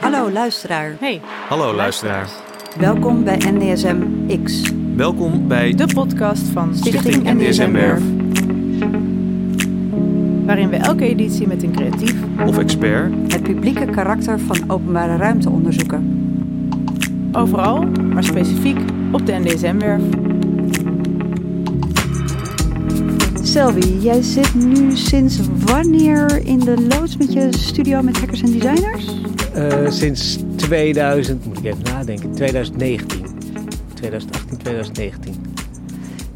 [0.00, 0.96] Hallo luisteraar.
[1.00, 2.28] Hey, Hallo luisteraar.
[2.78, 3.96] Welkom bij NDSM
[4.44, 8.02] X, Welkom bij de podcast van Stichting NDSM Werf.
[10.46, 12.14] Waarin we elke editie met een creatief
[12.46, 16.30] of expert het publieke karakter van openbare ruimte onderzoeken.
[17.32, 18.78] overal, maar specifiek
[19.12, 20.02] op de NDSM-werf.
[23.52, 28.52] Selby, jij zit nu sinds wanneer in de loods met je studio met hackers en
[28.52, 29.06] designers?
[29.54, 33.26] Eh, sinds 2000, moet ik even nadenken, 2019.
[33.94, 35.34] 2018, 2019.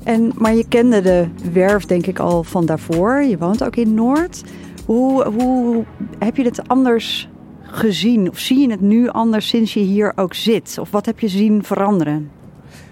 [0.05, 3.23] En, maar je kende de werf denk ik al van daarvoor.
[3.23, 4.43] Je woont ook in Noord.
[4.85, 5.85] Hoe, hoe
[6.19, 7.29] heb je het anders
[7.63, 8.29] gezien?
[8.31, 10.77] Of zie je het nu anders sinds je hier ook zit?
[10.81, 12.31] Of wat heb je zien veranderen?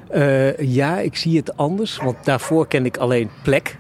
[0.09, 3.77] Eh, ja, ik zie het anders, want daarvoor kende ik alleen plek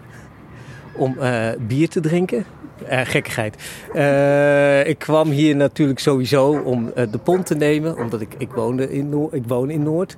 [0.96, 2.44] om eh, bier te drinken.
[2.88, 3.56] Eh, gekkigheid.
[3.92, 8.92] Eh, ik kwam hier natuurlijk sowieso om de pont te nemen, omdat ik, ik, woonde
[8.92, 10.16] in ik woon in Noord.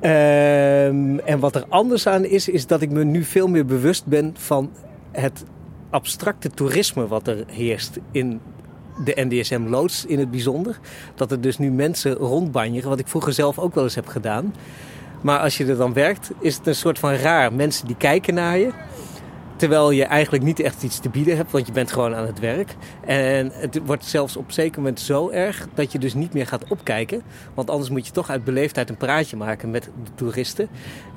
[0.00, 4.06] Ehm, en wat er anders aan is, is dat ik me nu veel meer bewust
[4.06, 4.70] ben van
[5.12, 5.44] het
[5.90, 8.40] abstracte toerisme wat er heerst in
[9.04, 10.78] de NDSM-loods in het bijzonder.
[11.14, 14.54] Dat er dus nu mensen rondbanjeren, wat ik vroeger zelf ook wel eens heb gedaan.
[15.20, 17.52] Maar als je er dan werkt, is het een soort van raar.
[17.52, 18.70] Mensen die kijken naar je.
[19.58, 22.38] Terwijl je eigenlijk niet echt iets te bieden hebt, want je bent gewoon aan het
[22.38, 22.74] werk.
[23.04, 26.46] En het wordt zelfs op een zeker moment zo erg dat je dus niet meer
[26.46, 27.22] gaat opkijken.
[27.54, 30.68] Want anders moet je toch uit beleefdheid een praatje maken met de toeristen.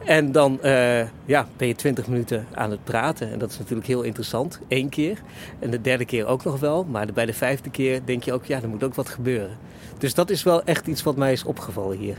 [0.05, 3.31] En dan eh, ja, ben je twintig minuten aan het praten.
[3.31, 4.59] En dat is natuurlijk heel interessant.
[4.67, 5.17] Eén keer.
[5.59, 6.83] En de derde keer ook nog wel.
[6.83, 9.57] Maar bij de vijfde keer denk je ook, ja, er moet ook wat gebeuren.
[9.97, 12.17] Dus dat is wel echt iets wat mij is opgevallen hier.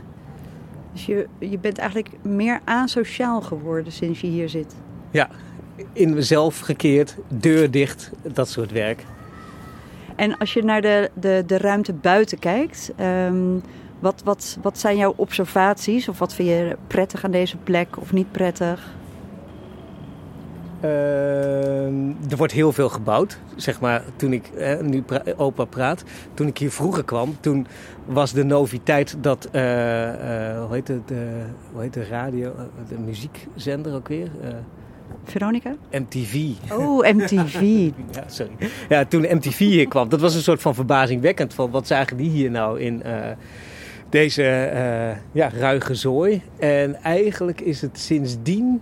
[0.93, 4.75] Dus je, je bent eigenlijk meer asociaal geworden sinds je hier zit.
[5.11, 5.29] Ja,
[5.93, 9.05] in mezelf gekeerd, deur dicht, dat soort werk.
[10.15, 13.57] En als je naar de, de, de ruimte buiten kijkt, ehm,
[13.99, 16.09] wat, wat, wat zijn jouw observaties?
[16.09, 18.93] Of wat vind je prettig aan deze plek of niet prettig?
[20.79, 23.39] Ehm, er wordt heel veel gebouwd.
[23.55, 26.03] Zeg maar, toen ik eh, nu pra opa praat,
[26.33, 27.67] toen ik hier vroeger kwam, toen
[28.05, 32.63] was de noviteit dat, eh, eh, hoe heet het, de, hoe heet de radio, eh,
[32.87, 34.29] de muziekzender ook weer?
[35.23, 35.75] Veronica?
[35.91, 36.35] MTV.
[36.71, 37.61] Oh, MTV.
[38.11, 38.51] Ja, sorry.
[38.89, 41.53] Ja, toen MTV hier kwam, dat was een soort van verbazingwekkend.
[41.53, 43.31] Van wat zagen die hier nou in eh,
[44.09, 46.41] deze eh, ja, ruige zooi?
[46.59, 48.81] En eigenlijk is het sindsdien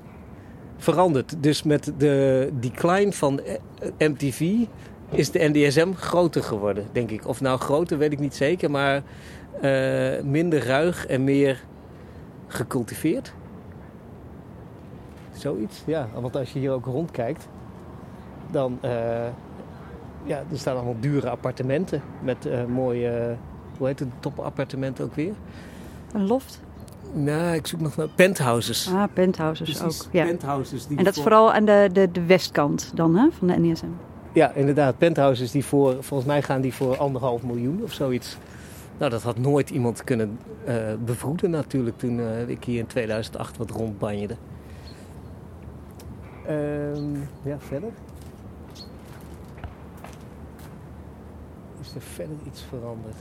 [0.78, 1.44] veranderd.
[1.44, 4.52] Dus met de decline van eh, MTV
[5.12, 7.28] is de NDSM groter geworden, denk ik.
[7.28, 9.04] Of nou groter, weet ik niet zeker, maar
[10.24, 11.64] minder ruig en meer
[12.48, 13.34] gecultiveerd.
[15.42, 16.08] Zoiets, ja.
[16.14, 17.48] Want als je hier ook rondkijkt,
[18.52, 18.92] dan uh,
[20.24, 23.36] ja, er staan allemaal dure appartementen met uh, mooie,
[23.78, 25.34] hoe heet het, topappartementen ook weer?
[26.14, 26.62] Een loft?
[27.14, 28.90] Nou, ik zoek nog naar penthouses.
[28.94, 30.14] Ah, penthouses Precies, ook.
[30.14, 30.26] Ja.
[30.26, 33.48] penthouses die En dat is voor- vooral aan de, de, de westkant dan hè, van
[33.48, 33.86] de NSM.
[34.34, 34.98] Ja, inderdaad.
[34.98, 38.38] Penthouses die voor, volgens mij gaan die voor anderhalf miljoen of zoiets.
[38.98, 40.38] Nou, dat had nooit iemand kunnen
[40.68, 40.76] uh,
[41.06, 44.36] bevroeden natuurlijk toen uh, ik hier in 2008 wat rondbanjerde.
[46.50, 47.92] Um, ja, verder.
[51.82, 53.16] Is er verder iets veranderd?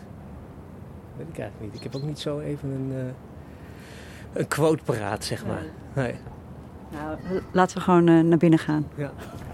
[1.16, 1.84] Weet ik eigenlijk niet.
[1.84, 3.12] Ik heb ook niet zo even een, uh,
[4.32, 5.62] een quote paraat, zeg maar.
[5.94, 6.14] Nee.
[6.90, 7.18] Nou,
[7.52, 8.88] laten we gewoon uh, naar binnen gaan.
[8.94, 9.12] Ja.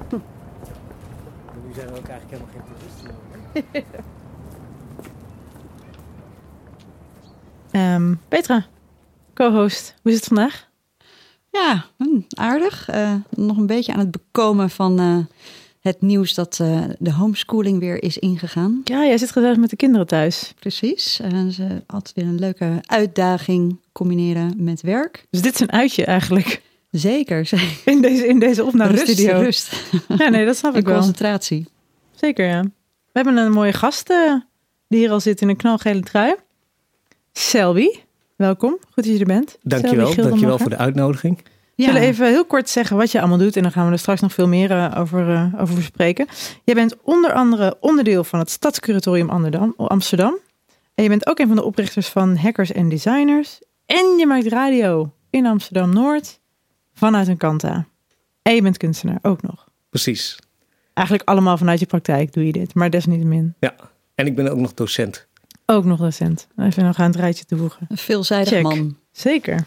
[1.66, 3.14] nu zijn we ook eigenlijk helemaal geen toeristen.
[7.80, 8.64] um, Petra,
[9.34, 10.65] co-host, hoe is het vandaag?
[11.56, 12.88] Ja, hm, aardig.
[12.94, 15.18] Uh, nog een beetje aan het bekomen van uh,
[15.80, 18.80] het nieuws dat uh, de homeschooling weer is ingegaan.
[18.84, 20.54] Ja, jij zit gezellig met de kinderen thuis.
[20.58, 21.20] Precies.
[21.20, 25.26] En ze had weer een leuke uitdaging combineren met werk.
[25.30, 26.62] Dus dit is een uitje eigenlijk.
[26.90, 27.46] Zeker.
[27.46, 27.66] zeker.
[27.92, 29.38] In deze, in deze opnamestudio.
[29.40, 30.04] Rust, rust.
[30.22, 30.94] Ja, nee, dat snap ik wel.
[30.94, 31.66] concentratie.
[32.14, 32.62] Zeker, ja.
[32.62, 34.06] We hebben een mooie gast
[34.88, 36.34] die hier al zit in een knalgele trui.
[37.32, 37.88] Selby,
[38.36, 38.70] welkom.
[38.70, 39.58] Goed dat je er bent.
[39.62, 41.44] Dankjewel, dankjewel voor de uitnodiging.
[41.74, 41.86] Ja.
[41.86, 44.20] zullen even heel kort zeggen wat je allemaal doet en dan gaan we er straks
[44.20, 46.26] nog veel meer uh, over, uh, over spreken.
[46.64, 49.30] Jij bent onder andere onderdeel van het Stadscuratorium
[49.76, 50.38] Amsterdam.
[50.94, 53.60] En je bent ook een van de oprichters van Hackers en Designers.
[53.86, 56.40] En je maakt radio in Amsterdam-Noord
[56.94, 57.86] vanuit een kanta.
[58.42, 59.68] En je bent kunstenaar ook nog.
[59.90, 60.38] Precies.
[60.94, 63.54] Eigenlijk allemaal vanuit je praktijk doe je dit, maar desniettemin.
[63.60, 63.74] Ja,
[64.14, 65.26] en ik ben ook nog docent.
[65.66, 66.46] Ook nog docent.
[66.56, 67.86] Even nog aan het rijtje toevoegen.
[67.88, 68.62] Een veelzijdig Check.
[68.62, 68.96] man.
[69.12, 69.66] Zeker.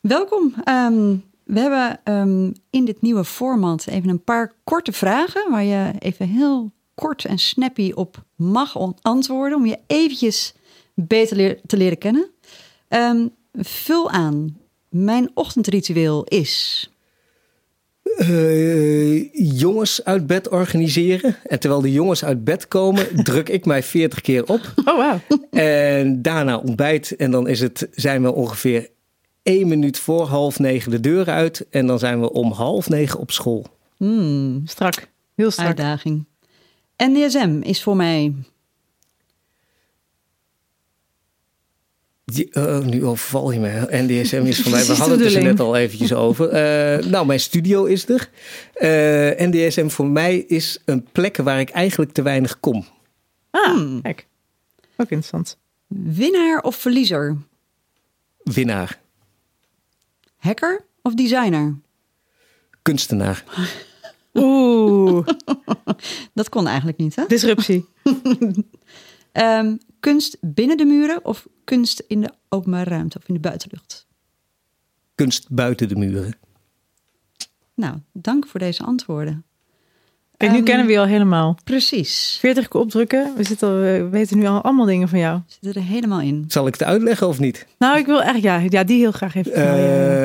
[0.00, 0.54] Welkom.
[0.68, 5.50] Um, We hebben ehm, in dit nieuwe format even een paar korte vragen...
[5.50, 9.58] waar je even heel kort en snappy op mag antwoorden...
[9.58, 10.54] om je eventjes
[10.94, 12.30] beter leer- te leren kennen.
[12.88, 14.58] Ehm, vul aan.
[14.88, 16.90] Mijn ochtendritueel is...
[18.18, 21.36] Eh, jongens uit bed organiseren.
[21.46, 24.72] En terwijl de jongens uit bed komen, druk ik mij 40 keer op.
[24.84, 25.20] Oh, wauw.
[25.50, 27.16] En daarna ontbijt.
[27.16, 28.88] En dan is het, zijn we ongeveer
[29.42, 31.66] één minuut voor half negen de deur uit.
[31.70, 33.66] En dan zijn we om half negen op school.
[33.96, 35.08] Hmm, Strak.
[35.34, 35.66] Heel strak.
[35.66, 36.24] uitdaging.
[36.96, 38.34] NDSM is voor mij...
[42.32, 43.86] Die- eh, nu overval je me.
[43.90, 44.84] NDSM is voor mij.
[44.86, 45.44] We hadden het er bedoeling.
[45.44, 46.48] net al eventjes over.
[46.48, 48.30] Eh, nou, mijn studio is er.
[48.74, 52.84] Eh, NDSM voor mij is een plek waar ik eigenlijk te weinig kom.
[53.50, 54.02] Ah, Hmm.
[54.02, 54.26] kijk.
[54.96, 55.58] Ook interessant.
[55.86, 57.36] Winnaar of verliezer?
[58.42, 59.00] Winnaar.
[60.36, 61.74] Hacker of designer?
[62.82, 63.44] Kunstenaar.
[64.34, 65.26] Oeh,
[66.34, 67.24] Dat kon eigenlijk niet, hè?
[67.28, 67.84] disruptie.
[69.38, 74.06] Ehm, kunst binnen de muren of kunst in de openbare ruimte of in de buitenlucht?
[75.14, 76.38] Kunst buiten de muren.
[77.74, 79.44] Nou, dank voor deze antwoorden.
[80.38, 81.56] Kijk, nu Ehm, kennen we je al helemaal.
[81.64, 82.36] Precies.
[82.40, 83.32] 40 keer opdrukken.
[83.36, 85.40] We, zitten al, we weten nu al allemaal dingen van jou.
[85.60, 86.44] Zit er helemaal in.
[86.48, 87.66] Zal ik het uitleggen of niet?
[87.78, 89.52] Nou, ik wil echt, ja, ja die heel graag even.
[89.52, 89.76] ja,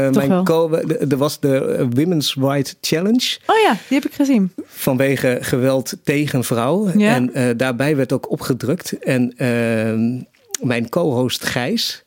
[0.08, 4.06] Eh, mijn co- de- er was de eh, Women's Right Challenge Oh ja, die heb
[4.06, 4.52] ik gezien.
[4.66, 7.00] vanwege geweld tegen vrouwen.
[7.00, 7.16] Ja.
[7.16, 8.98] En eh, daarbij werd ook opgedrukt.
[9.00, 10.22] En ehm,
[10.68, 12.04] mijn co-host Gijs.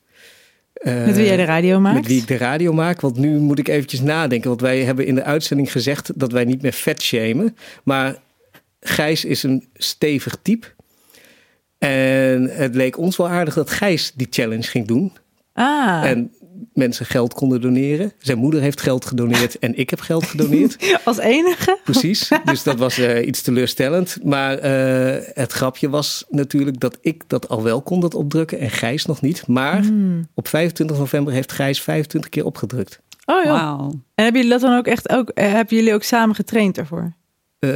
[0.87, 1.97] Eh, Met wie jij de radio maakt.
[1.97, 3.01] Met wie ik de radio maak.
[3.01, 4.49] Want nu moet ik eventjes nadenken.
[4.49, 7.57] Want wij hebben in de uitzending gezegd dat wij niet meer vet shamen.
[7.85, 8.17] Maar
[8.81, 10.67] Gijs is een stevig type.
[11.79, 15.13] En het leek ons wel aardig dat Gijs die challenge ging doen.
[15.53, 16.33] Ah, En
[16.77, 18.13] mensen geld konden doneren.
[18.19, 20.77] Zijn moeder heeft geld gedoneerd en ik heb geld gedoneerd.
[21.05, 21.79] als enige.
[21.85, 22.31] Precies.
[22.45, 24.19] Dus dat was eh, iets teleurstellend.
[24.25, 28.71] Maar eh, het grapje was natuurlijk dat ik dat al wel kon dat opdrukken en
[28.71, 29.47] Gijs nog niet.
[29.47, 30.29] Maar Hmm.
[30.35, 33.01] op 25 november heeft Gijs 25 keer opgedrukt.
[33.25, 33.51] Oh ja.
[33.51, 33.89] Wauw.
[34.15, 35.29] En hebben jullie dat dan ook echt ook?
[35.29, 37.13] eh, Hebben jullie ook samen getraind daarvoor?
[37.59, 37.71] Eh,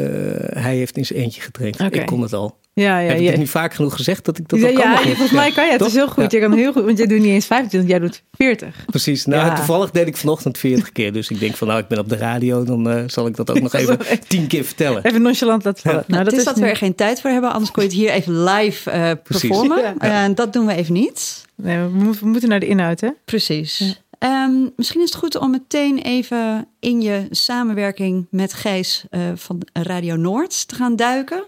[0.62, 1.81] hij heeft in zijn eentje getraind.
[1.94, 2.58] Ik kon het al.
[2.81, 3.11] Ja, ja.
[3.12, 4.82] heb ik nu vaak genoeg gezegd dat ik dat ja, al kan?
[4.82, 5.73] ja, je- volgens mij kan je.
[5.73, 6.31] Het is heel goed.
[6.32, 6.38] Ja.
[6.38, 8.85] Je kan heel goed, want jij doet niet eens 25, jij doet 40.
[8.87, 9.27] Precies.
[9.27, 9.55] Nou, Ja.
[9.55, 11.12] toevallig deed ik vanochtend 40 keer.
[11.12, 12.65] Dus ik denk van, nou, ik ben op de radio.
[12.65, 13.99] Dan eh, zal ik dat ook nog even
[14.29, 15.05] 10 keer vertellen.
[15.05, 16.05] Even nonchalant laten vallen.
[16.06, 17.88] Nou, dat het is dat nu- we er geen tijd voor hebben, anders kon je
[17.88, 19.49] het hier even live eh Precies.
[19.49, 19.79] performen.
[19.79, 19.97] Ja.
[19.99, 21.44] En dat doen we even niet.
[21.55, 23.09] Nee, we, mo- we moeten naar de inhoud, hè?
[23.25, 24.03] Precies.
[24.19, 29.62] Ehm, misschien is het goed om meteen even in je samenwerking met Gijs eh, van
[29.73, 31.44] Radio Noord te gaan duiken.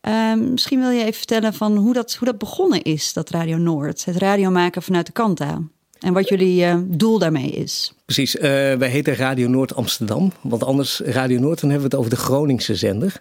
[0.00, 3.56] Ehm, misschien wil je even vertellen van hoe dat, hoe dat begonnen is, dat Radio
[3.56, 4.04] Noord.
[4.04, 5.60] Het radio maken vanuit de Kanta.
[5.98, 7.92] En wat jullie eh, doel daarmee is.
[8.04, 10.32] Precies, eh, wij heten Radio Noord Amsterdam.
[10.40, 13.20] Want anders, Radio Noord, dan hebben we het over de Groningse zender.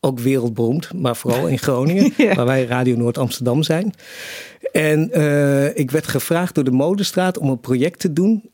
[0.00, 2.34] Ook wereldberoemd, maar vooral in Groningen, Ja.
[2.34, 3.94] waar wij Radio Noord Amsterdam zijn.
[4.72, 8.50] En eh, ik werd gevraagd door de Modestraat om een project te doen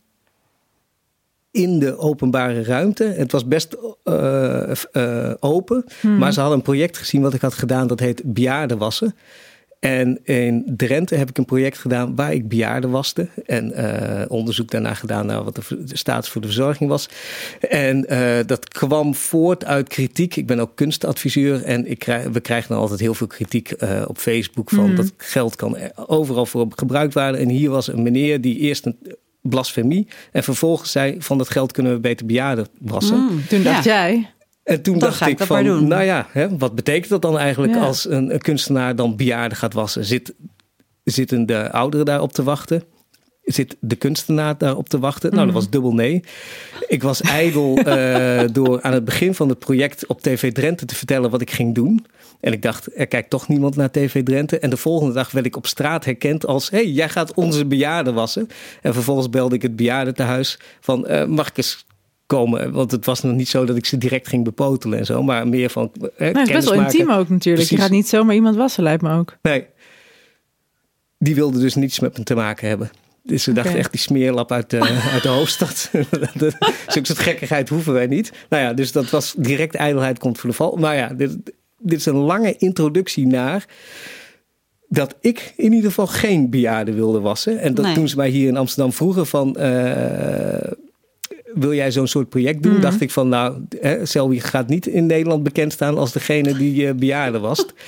[1.55, 3.05] in de openbare ruimte.
[3.05, 5.85] Het was best eh, eh, open,
[6.19, 9.15] maar ze hadden een project gezien wat ik had gedaan, dat heet bejaardenwassen.
[9.85, 13.29] En in Drenthe heb ik een project gedaan waar ik bejaarden waste.
[13.47, 17.09] En eh, onderzoek daarna gedaan naar wat de, de status voor de verzorging was.
[17.69, 20.37] En eh, dat kwam voort uit kritiek.
[20.37, 21.63] Ik ben ook kunstadviseur.
[21.63, 24.71] En ik krijg, we krijgen dan altijd heel veel kritiek eh, op Facebook.
[24.71, 24.97] Van Mhm.
[24.97, 27.41] dat geld kan er overal voor gebruikt worden.
[27.41, 28.97] En hier was een meneer die eerst een
[29.49, 30.09] blasfemie.
[30.33, 33.17] En vervolgens zei van dat geld kunnen we beter bejaarden wassen.
[33.19, 33.93] Mm, Toen dacht ja.
[34.09, 34.31] jij.
[34.65, 35.89] En toen Dan dacht ga ik ik dat maar van, doen.
[35.89, 37.81] nou ja, hè, wat betekent dat dan eigenlijk Ja.
[37.85, 40.05] als een, een kunstenaar dan bejaarden gaat wassen?
[40.05, 40.35] Zit,
[41.05, 42.83] zitten de ouderen daarop te wachten?
[43.43, 45.31] Zit de kunstenaar daarop te wachten?
[45.33, 46.23] Nou, dat was dubbel nee.
[46.87, 50.95] Ik was ijdel eh, door aan het begin van het project op TV Drenthe te
[50.95, 52.07] vertellen wat ik ging doen.
[52.45, 54.59] En ik dacht, er kijkt toch niemand naar TV Drenthe.
[54.59, 56.71] En de volgende dag werd ik op straat herkend als...
[56.71, 58.49] hé, hey, jij gaat onze bejaarden wassen.
[58.83, 61.07] En vervolgens belde ik het bejaardentehuis van...
[61.07, 61.87] eh, mag ik eens
[62.27, 62.73] komen?
[62.73, 65.23] Want het was nog niet zo dat ik ze direct ging bepotelen en zo.
[65.23, 67.69] Maar meer van eh, Nou, het is best wel intiem ook natuurlijk.
[67.69, 69.37] Je gaat niet zomaar iemand wassen, lijkt me ook.
[69.43, 69.67] Nee.
[71.19, 72.91] Die wilde dus niets met me te maken hebben.
[73.23, 73.81] Dus ze dachten Oké.
[73.81, 74.81] echt die smeerlap uit de,
[75.13, 75.91] uit de hoofdstad.
[76.87, 78.33] Zulke soort gekkigheid hoeven wij niet.
[78.49, 80.77] Nou ja, dus dat was direct ijdelheid komt voor de val.
[80.77, 81.37] Maar ja, dit,
[81.85, 83.67] dit is een lange introductie naar
[84.89, 87.59] dat ik in ieder geval geen bejaarden wilde wassen.
[87.59, 87.95] En dat Nee.
[87.95, 89.57] toen ze mij hier in Amsterdam vroegen van...
[89.57, 90.71] eh,
[91.55, 92.73] wil jij zo'n soort project doen?
[92.73, 92.81] Mhm.
[92.81, 96.87] Dacht ik van, nou, hè, Selby gaat niet in Nederland bekend staan als degene die
[96.89, 97.73] eh bejaarden wast.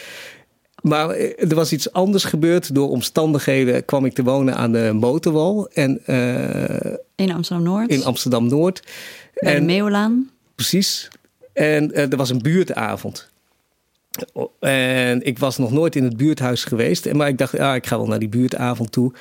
[0.82, 2.74] Maar eh, er was iets anders gebeurd.
[2.74, 5.68] Door omstandigheden kwam ik te wonen aan de motorwal.
[5.72, 7.90] En eh, In Amsterdam-Noord.
[7.90, 8.82] in Amsterdam-Noord.
[9.34, 10.30] De En- Meeuwlaan.
[10.54, 11.08] Precies.
[11.52, 13.30] En eh, er was een buurtavond.
[14.32, 17.06] O- En ik was nog nooit in het buurthuis geweest.
[17.06, 19.12] En- Maar ik dacht, ja, ik ga wel naar die buurtavond toe.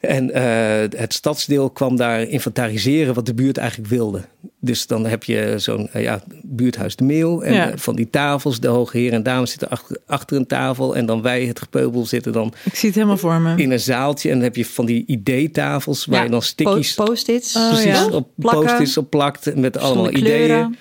[0.00, 4.20] En eh, het stadsdeel kwam daar inventariseren wat de buurt eigenlijk wilde.
[4.60, 7.44] Dus dan heb je zo'n eh, ja, buurthuis de.
[7.44, 7.72] En Ja.
[7.76, 10.96] van die tafels, de hoge heren en dames zitten achter, achter een tafel.
[10.96, 13.56] En dan wij, het gepeubel, zitten dan Ik zie het helemaal voor me.
[13.56, 14.28] in een zaaltje.
[14.28, 16.94] En dan heb je van die ideetafels waar Ja, je dan stickies...
[16.94, 17.56] Po- Post-its.
[17.56, 18.06] Oh, Precies, ja.
[18.08, 20.76] op post-its op plakt met allemaal ideeën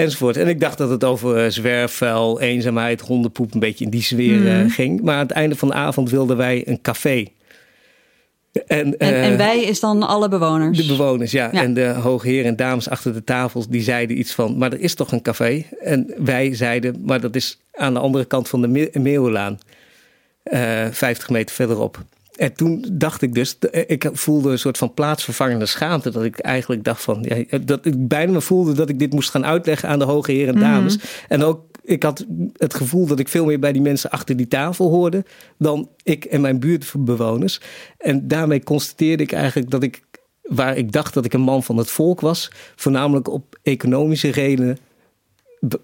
[0.00, 0.36] enzovoort.
[0.36, 4.46] En ik dacht dat het over eh, zwerfvuil, eenzaamheid, hondenpoep, een beetje in die sfeer
[4.48, 4.68] eh, Mhm.
[4.68, 5.00] ging.
[5.02, 7.24] Maar aan het einde van de avond wilden wij een café.
[8.66, 10.78] En, En, eh, en wij is dan alle bewoners.
[10.78, 11.48] de bewoners, ja.
[11.52, 11.62] Ja.
[11.62, 14.58] En de hoge heren en dames achter de tafels, die zeiden iets van...
[14.58, 15.64] maar er is toch een café?
[15.80, 19.58] En wij zeiden, maar dat is aan de andere kant van de Me- Meeuwenlaan.
[20.42, 22.02] eh 50 meter verderop.
[22.40, 26.10] En toen dacht ik dus, eh, ik voelde een soort van plaatsvervangende schaamte.
[26.10, 29.30] Dat ik eigenlijk dacht van, ja, dat ik bijna me voelde dat ik dit moest
[29.30, 30.98] gaan uitleggen aan de hoge heren en dames.
[31.28, 34.48] En ook, ik had het gevoel dat ik veel meer bij die mensen achter die
[34.48, 35.24] tafel hoorde
[35.58, 37.60] dan ik en mijn buurtbewoners.
[37.98, 40.02] En daarmee constateerde ik eigenlijk dat ik,
[40.42, 44.78] waar ik dacht dat ik een man van het volk was, voornamelijk op economische redenen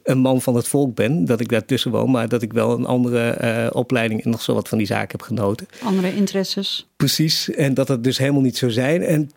[0.02, 1.24] een man van het volk ben.
[1.24, 4.54] Dat ik daartussen woon, maar dat ik wel een andere eh, opleiding en nog zo
[4.54, 5.66] wat van die zaken heb genoten.
[5.82, 6.86] Andere interesses.
[6.96, 9.02] Precies, en dat het dus helemaal niet zo zijn.
[9.02, 9.30] En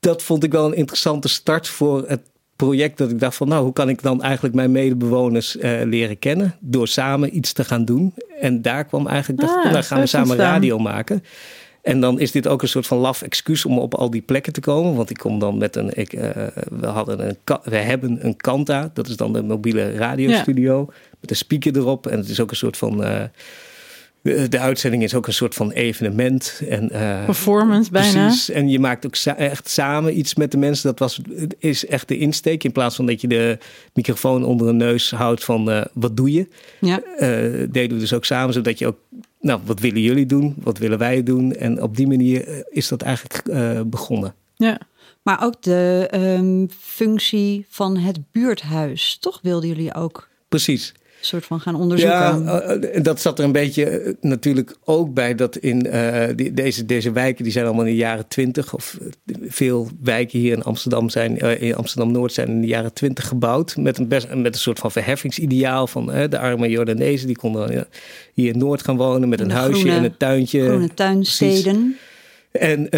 [0.00, 2.20] dat vond ik wel een interessante start voor het
[2.56, 2.98] project.
[2.98, 6.56] Dat ik dacht van, nou, hoe kan ik dan eigenlijk mijn medebewoners eh, leren kennen?
[6.60, 8.14] Door samen iets te gaan doen.
[8.40, 10.52] En daar kwam eigenlijk, dacht ik, Ah, nou, gaan we samen ontstaan.
[10.52, 11.24] radio maken.
[11.84, 14.52] En dan is dit ook een soort van laf excuus om op al die plekken
[14.52, 14.94] te komen.
[14.94, 15.90] Want ik kom dan met een.
[15.98, 16.30] Ik, eh,
[16.80, 20.92] we, hadden een we hebben een Kanta, dat is dan de mobiele radiostudio.
[21.20, 22.06] Met een speaker erop.
[22.06, 23.04] En het is ook een soort van.
[23.04, 23.22] eh,
[24.22, 26.60] de, de uitzending is ook een soort van evenement.
[26.68, 28.26] En, eh, Performance bijna.
[28.26, 28.50] Precies.
[28.50, 30.88] En je maakt ook sa- echt samen iets met de mensen.
[30.88, 31.20] Dat was,
[31.58, 32.64] is echt de insteek.
[32.64, 33.58] In plaats van dat je de
[33.94, 36.48] microfoon onder een neus houdt van wat doe je.
[36.80, 37.00] Ja.
[37.16, 37.28] Eh,
[37.70, 38.54] deden we dus ook samen.
[38.54, 38.96] Zodat je ook,
[39.44, 40.54] nou wat willen jullie doen?
[40.58, 41.52] Wat willen wij doen?
[41.52, 44.34] En op die manier eh, is dat eigenlijk eh, begonnen.
[44.54, 44.80] Ja.
[45.22, 49.16] Maar ook de ehm, functie van het buurthuis.
[49.20, 50.94] Toch wilden jullie ook Precies.
[51.26, 52.18] Soort van gaan onderzoeken.
[52.18, 55.78] Ja, eh, eh, dat zat er een beetje eh, natuurlijk ook bij dat in
[56.36, 58.74] die, deze, deze wijken, die zijn allemaal in de jaren twintig.
[58.74, 58.98] Of
[59.46, 63.76] veel wijken hier in Amsterdam zijn, in Amsterdam-Noord zijn in de jaren twintig gebouwd.
[63.76, 67.26] Met een, best, met een soort van verheffingsideaal van de arme Jordanezen.
[67.26, 67.86] Die konden
[68.32, 70.64] hier in Noord gaan wonen met een de huisje groene- en een tuintje.
[70.64, 71.96] Groene tuinsteden.
[72.50, 72.90] En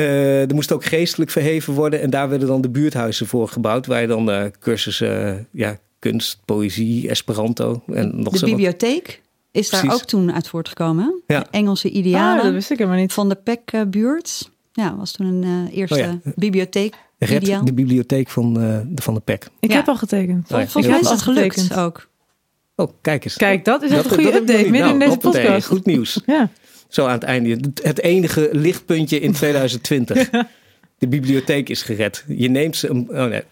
[0.49, 2.01] er moest ook geestelijk verheven worden.
[2.01, 3.87] En daar werden dan de buurthuizen voor gebouwd.
[3.87, 9.23] Waar je dan eh, cursussen, ja, kunst, poëzie, Esperanto en nog De zo wat- bibliotheek
[9.53, 11.23] is daar ook toen uit voortgekomen.
[11.27, 11.41] Ja.
[11.41, 13.13] De Engelse Ah, idealen dat wist ik helemaal niet.
[13.13, 14.51] van de PEC-buurt.
[14.73, 16.19] Ja, was toen een eh, eerste Oh ja.
[16.35, 16.95] bibliotheek.
[17.19, 19.49] Red de bibliotheek van, eh, de Van de Pek.
[19.61, 19.77] Ik Ja.
[19.77, 20.43] heb al getekend.
[20.53, 20.59] Oh.
[20.59, 21.79] Volgens mij is dat gelukt getekend.
[21.81, 22.09] ook.
[22.75, 23.37] Oh, kijk eens.
[23.37, 25.67] Kijk, dat is echt een goede update midden in Nou, deze podcast.
[25.67, 26.21] Goed nieuws.
[26.27, 26.51] Ja.
[26.89, 27.59] Zo aan het einde.
[27.83, 30.31] Het enige lichtpuntje in 2020.
[30.99, 32.25] De bibliotheek is gered.
[32.29, 32.89] Je neemt ze...
[32.89, 33.43] Een, oh nee.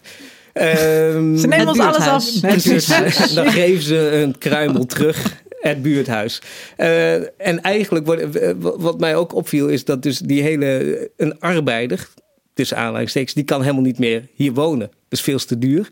[0.55, 2.31] Ehm, Ze nemen ons alles af.
[2.31, 2.87] Het Precies.
[2.87, 3.33] buurthuis.
[3.33, 5.43] Dan geven ze een kruimel terug.
[5.59, 6.41] Het buurthuis.
[6.77, 8.19] Eh, en eigenlijk, wat,
[8.59, 11.11] wat mij ook opviel, is dat dus die hele.
[11.17, 12.07] Een arbeider,
[12.53, 14.87] tussen aanhalingstekens, die kan helemaal niet meer hier wonen.
[14.87, 15.91] Dat is veel te duur.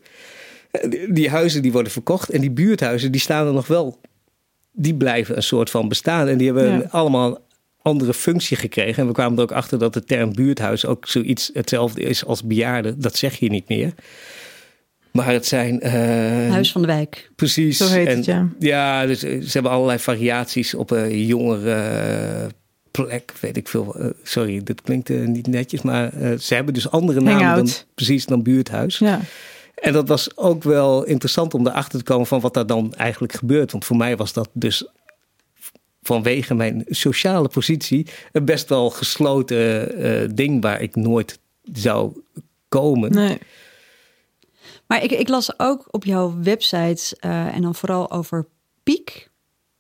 [0.72, 2.29] Eh, die- huizen die worden verkocht.
[2.29, 4.00] En die buurthuizen, die staan er nog wel.
[4.72, 6.27] Die blijven een soort van bestaan.
[6.27, 6.88] En die hebben Ja.
[6.89, 7.38] allemaal een
[7.82, 9.01] andere functie gekregen.
[9.01, 12.43] En we kwamen er ook achter dat de term buurthuis ook zoiets hetzelfde is als
[12.43, 13.01] bejaarden.
[13.01, 13.93] Dat zeg je niet meer.
[15.13, 15.82] Maar het zijn.
[15.82, 15.93] eh,
[16.51, 17.32] Huis van de wijk.
[17.36, 17.77] Precies.
[17.77, 18.48] Zo heet en, het, ja.
[18.60, 22.46] Ja, dus eh, ze hebben allerlei variaties op een jongere eh,
[22.91, 24.13] plek, weet ik veel.
[24.24, 28.43] Sorry, dit klinkt niet netjes, maar eh, ze hebben dus andere namen dan, precies dan
[28.43, 28.98] buurthuis.
[28.98, 29.20] Ja.
[29.75, 33.34] En dat was ook wel interessant om erachter te komen van wat daar dan eigenlijk
[33.34, 33.72] gebeurt.
[33.72, 34.88] Want voor mij was dat dus
[36.01, 41.39] vanwege mijn sociale positie een best wel gesloten eh, ding waar ik nooit
[41.74, 42.22] zou
[42.70, 43.12] komen.
[43.12, 43.38] Nee.
[44.94, 48.48] Maar ik, ik las ook op jouw website, eh, en dan vooral over
[48.84, 49.30] Piek,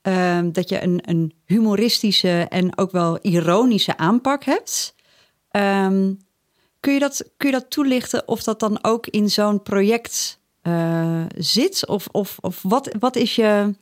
[0.01, 4.95] ehm, dat je een, een humoristische en ook wel ironische aanpak hebt.
[5.49, 6.13] Ehm,
[6.79, 11.25] kun, je dat, kun je dat toelichten of dat dan ook in zo'n project eh,
[11.37, 11.87] zit?
[11.87, 13.75] Of, of, of wat, wat is je,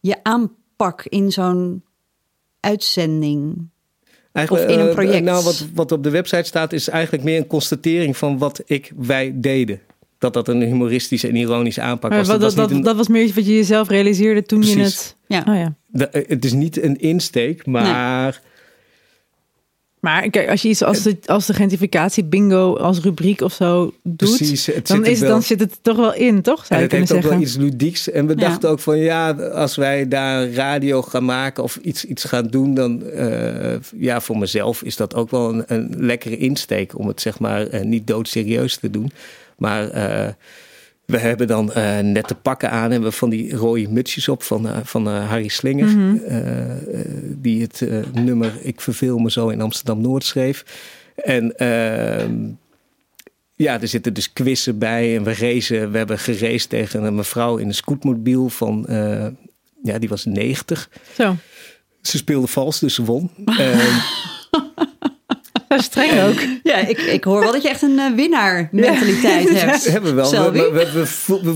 [0.00, 1.84] je aanpak in zo'n
[2.60, 3.68] uitzending?
[4.32, 5.24] Eigenlijk, Of in een eh, project.
[5.24, 8.92] nou, wat, wat op de website staat is eigenlijk meer een constatering van wat ik,
[8.96, 9.80] wij deden.
[10.18, 12.28] Dat dat een humoristische en ironische aanpak Maar was.
[12.28, 15.16] Dat dat, was een- dat was meer iets wat je jezelf realiseerde toen je het...
[15.26, 15.44] Ja.
[15.48, 15.74] Oh ja.
[15.86, 18.40] de- eh, het is niet een insteek, maar
[20.00, 23.92] Maar kijk, als je iets als de, als de gentrificatie bingo als rubriek of zo
[24.02, 26.66] doet, precies, het dan, zit is, wel- dan zit het toch wel in, toch?
[26.66, 28.10] Zou En je het heeft ook wel iets ludieks.
[28.10, 28.40] En we Ja.
[28.48, 32.74] dachten ook van ja, als wij daar radio gaan maken of iets, iets gaan doen,
[32.74, 37.20] dan eh, ja, voor mezelf is dat ook wel een, een lekkere insteek om het
[37.20, 39.10] zeg maar eh, niet doodserieus te doen.
[39.58, 40.32] Maar eh,
[41.04, 44.68] we hebben dan eh nette pakken aan, hebben we van die rode mutsjes op van,
[44.68, 46.16] eh, van Harry Slinger, Mhm.
[47.26, 50.64] die het nummer Ik verveel me zo in Amsterdam Noord schreef.
[51.24, 52.34] En ehm,
[53.54, 55.16] ja, er zitten dus quizzen bij.
[55.16, 58.86] En we racen, we hebben geraced tegen een mevrouw in een scootmobiel van,
[59.82, 60.88] ja, die was 90.
[61.14, 61.36] Zo,
[62.02, 63.30] Ze speelde vals, dus ze won.
[65.82, 66.40] Streng ook.
[66.62, 69.84] Ja, ik, ik hoor wel dat je echt een eh, winnaar-mentaliteit hebt.
[69.84, 70.52] hebben we wel.
[70.52, 71.06] We,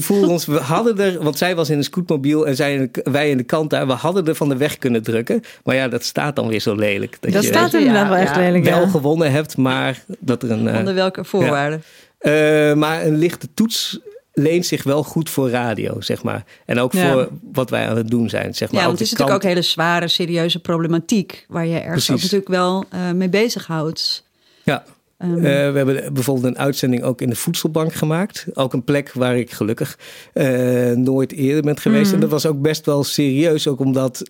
[0.09, 3.11] we, ons, we hadden er, want zij was in een scootmobiel en zij in de-
[3.11, 3.87] wij in de kant daar.
[3.87, 5.41] We hadden er van de weg kunnen drukken.
[5.65, 7.17] Maar ja, dat staat dan weer zo lelijk.
[7.21, 8.41] Dat, Dat je staat Ja, inderdaad wel echt ja.
[8.41, 8.65] lelijk.
[8.65, 8.89] wel ja.
[8.89, 10.69] gewonnen hebt, maar dat er een.
[10.69, 11.83] eh, Onder welke voorwaarden?
[12.19, 12.33] Eh,
[12.75, 13.99] maar een lichte toets
[14.33, 16.45] leent zich wel goed voor radio, zeg maar.
[16.67, 17.13] En ook Ja.
[17.13, 18.81] voor wat wij aan het doen zijn, zeg maar.
[18.81, 21.45] Ja, want het is natuurlijk ook hele zware, serieuze problematiek...
[21.49, 24.25] waar je ergens ook natuurlijk wel eh, mee bezighoudt.
[24.65, 24.85] Ja,
[25.23, 28.47] Ehm, Eh, we hebben bijvoorbeeld een uitzending ook in de voedselbank gemaakt.
[28.55, 29.99] Ook een plek waar ik gelukkig
[30.33, 32.05] eh, nooit eerder ben geweest.
[32.05, 32.15] Mhm.
[32.15, 34.23] En dat was ook best wel serieus, ook omdat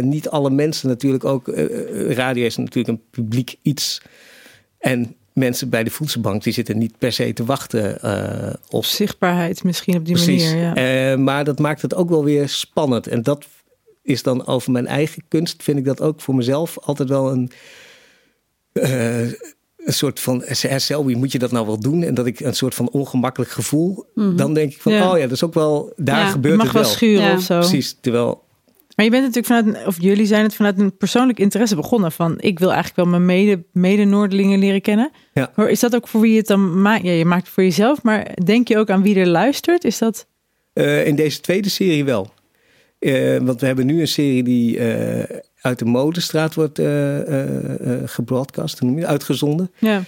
[0.00, 1.48] niet alle mensen natuurlijk ook...
[2.08, 4.02] radio is natuurlijk een publiek iets.
[4.78, 8.86] En mensen bij de voedselbank die zitten niet per se te wachten eh, op Of
[8.86, 10.44] zichtbaarheid misschien op die Precies.
[10.44, 10.62] manier.
[10.62, 10.74] Ja.
[11.12, 13.06] Eh, maar dat maakt het ook wel weer spannend.
[13.06, 13.46] En dat
[14.02, 17.50] is dan over mijn eigen kunst, vind ik dat ook voor mezelf altijd wel een,
[18.72, 19.20] eh,
[19.76, 20.42] een soort van,
[20.76, 22.02] Selby, moet je dat nou wel doen?
[22.02, 25.10] En dat ik een soort van ongemakkelijk gevoel, dan denk ik van, Ja.
[25.10, 26.90] oh ja, dat is ook wel, daar Ja, gebeurt mag het wel wel.
[26.90, 27.34] schuren Ja.
[27.34, 27.58] of zo.
[27.58, 28.44] Precies, terwijl,
[28.98, 32.12] Maar je bent natuurlijk vanuit, een- of jullie zijn het vanuit een persoonlijk interesse begonnen.
[32.12, 35.10] Van ik wil eigenlijk wel mijn mede, mede-Noordelingen leren kennen.
[35.34, 35.52] Ja.
[35.54, 37.02] Maar is dat ook voor wie je het dan maakt?
[37.04, 39.84] Ja, je maakt het voor jezelf, maar denk je ook aan wie er luistert?
[39.84, 40.26] Is dat.
[40.72, 42.30] eh, in deze tweede serie wel.
[42.98, 46.80] Eh, want we hebben nu een serie die eh, uit de modestraat wordt
[48.04, 49.70] gebroadcast, noem je uitgezonden.
[49.78, 50.02] Ja.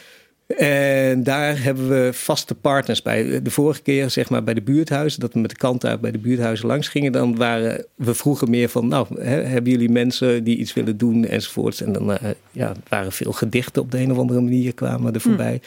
[0.57, 3.43] En daar hebben we vaste partners bij.
[3.43, 6.11] De vorige keer, zeg maar, bij de buurthuizen, dat we met de kant uit bij
[6.11, 10.45] de buurthuizen langs gingen, dan waren we vroeger meer van, nou, hè, hebben jullie mensen
[10.45, 11.83] die iets willen doen enzovoorts.
[11.83, 15.21] En dan eh, ja, waren veel gedichten op de een of andere manier kwamen er
[15.21, 15.61] voorbij.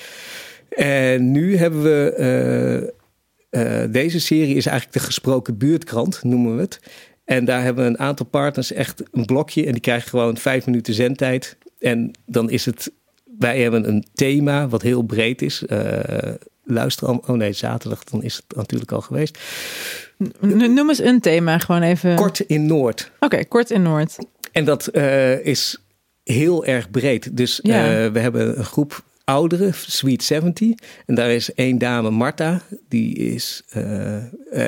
[0.69, 6.61] En nu hebben we, eh, eh, deze serie is eigenlijk de gesproken buurtkrant, noemen we
[6.61, 6.79] het.
[7.25, 10.65] En daar hebben we een aantal partners echt een blokje en die krijgen gewoon vijf
[10.65, 11.57] minuten zendtijd.
[11.79, 12.91] En dan is het
[13.39, 15.65] wij hebben een thema wat heel breed is.
[15.65, 16.31] Eh,
[16.63, 17.23] luister al.
[17.27, 19.37] Oh nee, zaterdag, dan is het natuurlijk al geweest.
[20.39, 22.15] Noem eens een thema, gewoon even.
[22.15, 23.11] Kort in Noord.
[23.19, 24.17] Oké, kort in Noord.
[24.51, 25.77] En dat eh, is
[26.23, 27.37] heel erg breed.
[27.37, 28.03] Dus Ja.
[28.05, 30.71] eh, we hebben een groep ouderen, Sweet 70.
[31.05, 32.61] En daar is één dame, Marta.
[32.89, 33.63] Die is.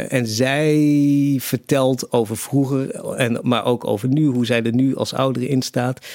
[0.08, 5.14] en zij vertelt over vroeger, en, maar ook over nu, hoe zij er nu als
[5.14, 6.06] ouderen in staat.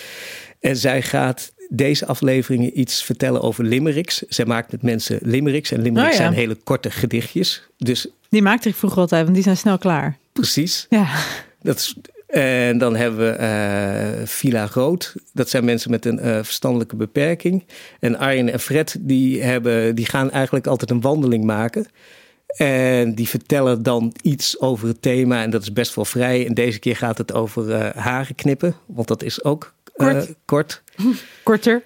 [0.60, 4.18] En zij gaat deze afleveringen iets vertellen over limericks.
[4.28, 5.70] Zij maakt met mensen limericks.
[5.70, 6.24] En limericks Oh ja.
[6.26, 7.62] zijn hele korte gedichtjes.
[7.78, 10.18] Dus Die maakte ik vroeger altijd, want die zijn snel klaar.
[10.32, 10.86] precies.
[10.90, 11.06] Ja.
[11.62, 11.94] Dat is,
[12.26, 15.14] en dan hebben we eh, Villa Rood.
[15.32, 17.64] Dat zijn mensen met een eh, verstandelijke beperking.
[18.00, 21.86] En Arjen en Fred die, hebben, die gaan eigenlijk altijd een wandeling maken.
[22.56, 25.42] En die vertellen dan iets over het thema.
[25.42, 26.46] En dat is best wel vrij.
[26.46, 28.74] En deze keer gaat het over eh, haren knippen.
[28.86, 30.34] Want dat is ook eh, Kort.
[30.44, 30.82] kort.
[31.42, 31.82] Korter.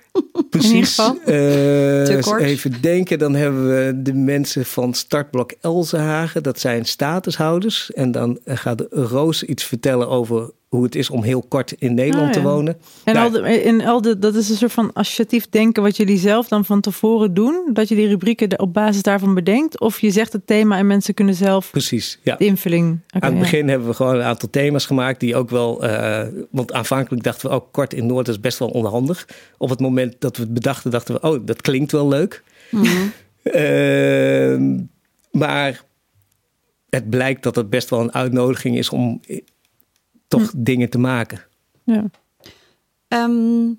[0.50, 0.70] Precies.
[0.72, 1.18] ieder geval.
[1.20, 2.40] Eh, Te eens kort.
[2.42, 3.18] even denken.
[3.18, 6.42] Dan hebben we de mensen van Startblok Elzenhagen.
[6.42, 7.92] Dat zijn statushouders.
[7.92, 12.26] En dan gaat Roos iets vertellen over hoe het is om heel kort in Nederland
[12.26, 12.76] Ah, te wonen.
[13.04, 15.96] En, Nou, al de, en al de, dat is een soort van associatief denken wat
[15.96, 17.70] jullie zelf dan van tevoren doen.
[17.72, 19.80] Dat je die rubrieken op basis daarvan bedenkt.
[19.80, 22.37] Of je zegt het thema en mensen kunnen zelf Precies, ja.
[22.37, 23.00] de invulling.
[23.08, 23.38] Aan het ja.
[23.38, 25.84] begin hebben we gewoon een aantal thema's gemaakt die ook wel.
[25.84, 29.28] eh, want aanvankelijk dachten we ook kort in Noord is best wel onhandig.
[29.58, 32.42] Op het moment dat we het bedachten, dachten we, oh, dat klinkt wel leuk.
[32.70, 32.87] Mhm.
[33.44, 34.80] Ehm,
[35.30, 35.82] maar
[36.90, 39.20] het blijkt dat het best wel een uitnodiging is om
[40.38, 41.40] toch dingen te maken.
[41.85, 42.05] Ja.
[43.09, 43.73] Ehm,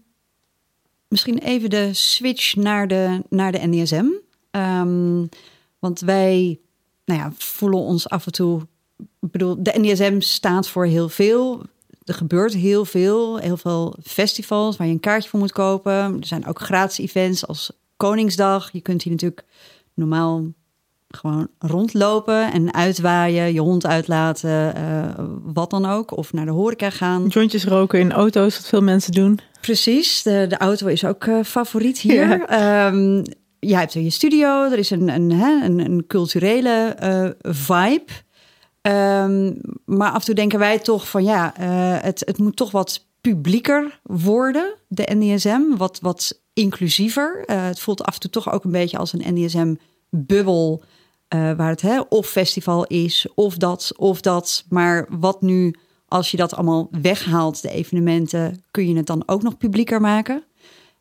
[1.08, 4.06] misschien even de switch naar de, naar de NDSM.
[4.52, 5.26] Ehm,
[5.80, 6.60] want wij
[7.06, 8.62] nou ja, voelen ons af en toe.
[8.98, 11.63] Ik bedoel, de NDSM staat voor heel veel.
[12.04, 13.38] Er gebeurt heel veel.
[13.38, 15.94] Heel veel festivals waar je een kaartje voor moet kopen.
[15.94, 18.72] Er zijn ook gratis events als Koningsdag.
[18.72, 19.46] Je kunt hier natuurlijk
[19.94, 20.46] normaal
[21.15, 26.17] gewoon rondlopen en uitwaaien, je hond uitlaten, eh, wat dan ook.
[26.17, 27.28] Of naar de horeca gaan.
[27.28, 29.39] Jointjes roken in auto's, wat veel mensen doen.
[29.62, 32.45] Precies, de, de auto is ook eh, favoriet hier.
[32.49, 32.88] Ja.
[32.88, 33.23] Um,
[33.60, 38.12] je hebt je studio, er is een, een, een, een culturele uh, vibe.
[38.82, 41.54] Um, maar af en toe denken wij toch van ja,
[42.01, 45.62] het, het moet toch wat publieker worden, de NDSM.
[45.78, 47.43] Wat, wat inclusiever.
[47.45, 50.84] Het voelt af en toe toch ook een beetje als een NDSM-bubbel.
[51.28, 54.66] Waar het hè, of festival is, of dat, of dat.
[54.70, 55.76] Maar wat nu,
[56.08, 60.44] als je dat allemaal weghaalt, de evenementen, kun je het dan ook nog publieker maken?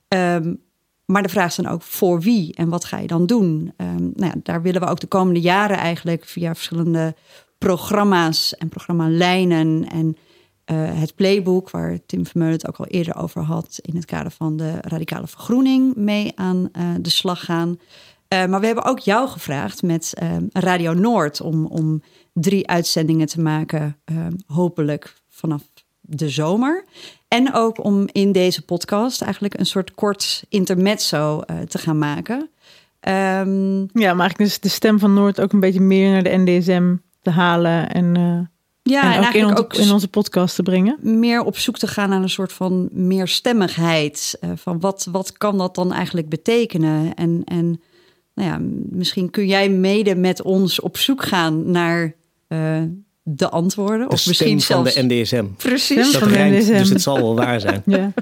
[0.09, 0.63] Um,
[1.05, 3.73] maar de vraag is dan ook voor wie en wat ga je dan doen?
[3.77, 7.15] Um, nou ja, daar willen we ook de komende jaren eigenlijk via verschillende
[7.59, 10.17] programma's en programmalijnen en
[10.73, 14.31] uh, het playbook, waar Tim Vermeulen het ook al eerder over had, in het kader
[14.31, 17.79] van de radicale vergroening mee aan uh, de slag gaan.
[18.29, 20.13] Uh, maar we hebben ook jou gevraagd met
[20.53, 23.97] Radio Noord om, om drie uitzendingen te maken,
[24.47, 25.63] hopelijk vanaf
[26.01, 26.85] de zomer.
[27.29, 32.39] En ook om in deze podcast eigenlijk een soort kort intermezzo uh, te gaan maken.
[33.09, 36.37] Um, ja, maar eigenlijk dus de stem van Noord ook een beetje meer naar de
[36.37, 37.91] NDSM te halen.
[37.91, 38.39] En, uh,
[38.83, 40.99] ja, en, en ook, in, ons, ook in onze podcast te brengen.
[41.01, 44.39] Meer op zoek te gaan naar een soort van meerstemmigheid.
[44.41, 47.15] Uh, van wat, wat kan dat dan eigenlijk betekenen?
[47.15, 47.81] En, en
[48.35, 48.59] nou ja,
[48.91, 52.15] misschien kun jij mede met ons op zoek gaan naar
[53.23, 54.09] de antwoorden.
[54.09, 54.95] De of misschien van zelfs...
[54.95, 55.45] de NDSM.
[55.57, 56.13] Precies.
[56.13, 57.83] Dat rijmt, dus het zal wel waar zijn.
[57.97, 58.13] ja.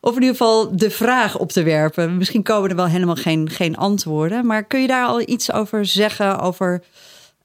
[0.00, 2.16] Of in ieder geval de vraag op te werpen.
[2.16, 4.46] Misschien komen er wel helemaal geen, geen antwoorden.
[4.46, 6.40] Maar kun je daar al iets over zeggen?
[6.40, 6.84] Over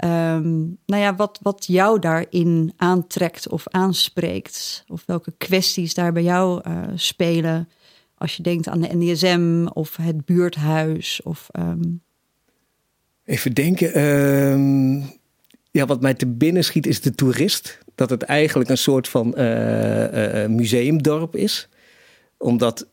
[0.04, 4.84] um, nou ja, wat, wat jou daarin aantrekt of aanspreekt?
[4.88, 7.70] Of welke kwesties daar bij jou uh, spelen?
[8.20, 11.22] Als je denkt aan de NDSM of het buurthuis.
[11.24, 12.02] Of, um...
[13.26, 14.02] Even denken.
[14.02, 15.20] Um
[15.72, 17.78] ja, wat mij te binnen schiet is de toerist.
[17.96, 21.70] Dat het eigenlijk een soort van uh, uh, museumdorp is.
[22.38, 22.88] Omdat,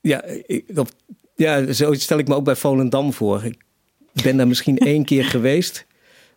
[0.00, 0.88] ja, ik, op,
[1.36, 3.44] ja, zo stel ik me ook bij Volendam voor.
[3.44, 5.86] Ik ben daar misschien één keer geweest.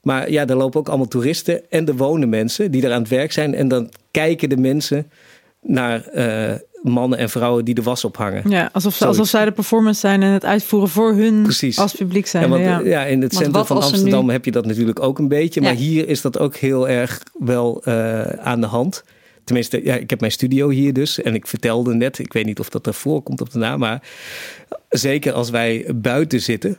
[0.02, 3.10] Maar ja, daar lopen ook allemaal toeristen en er wonen mensen die er aan het
[3.10, 3.54] werk zijn.
[3.54, 5.12] En dan kijken de mensen
[5.62, 8.50] naar uh, mannen en vrouwen die de was ophangen.
[8.50, 11.78] Ja, alsof, ze, alsof zij de performance zijn en het uitvoeren voor hun Precies.
[11.80, 12.44] als publiek zijn.
[12.44, 12.80] Ja, want, ja.
[12.80, 15.62] ja, in het Want centrum van Amsterdam nu- heb je dat natuurlijk ook een beetje.
[15.62, 19.04] Maar hier is dat ook heel erg wel eh, aan de hand.
[19.44, 21.22] Tenminste, ja, ik heb mijn studio hier dus.
[21.22, 23.80] En ik vertelde net, ik weet niet of dat ervoor komt op de naam.
[23.80, 24.02] Maar
[24.90, 26.78] zeker als wij buiten zitten,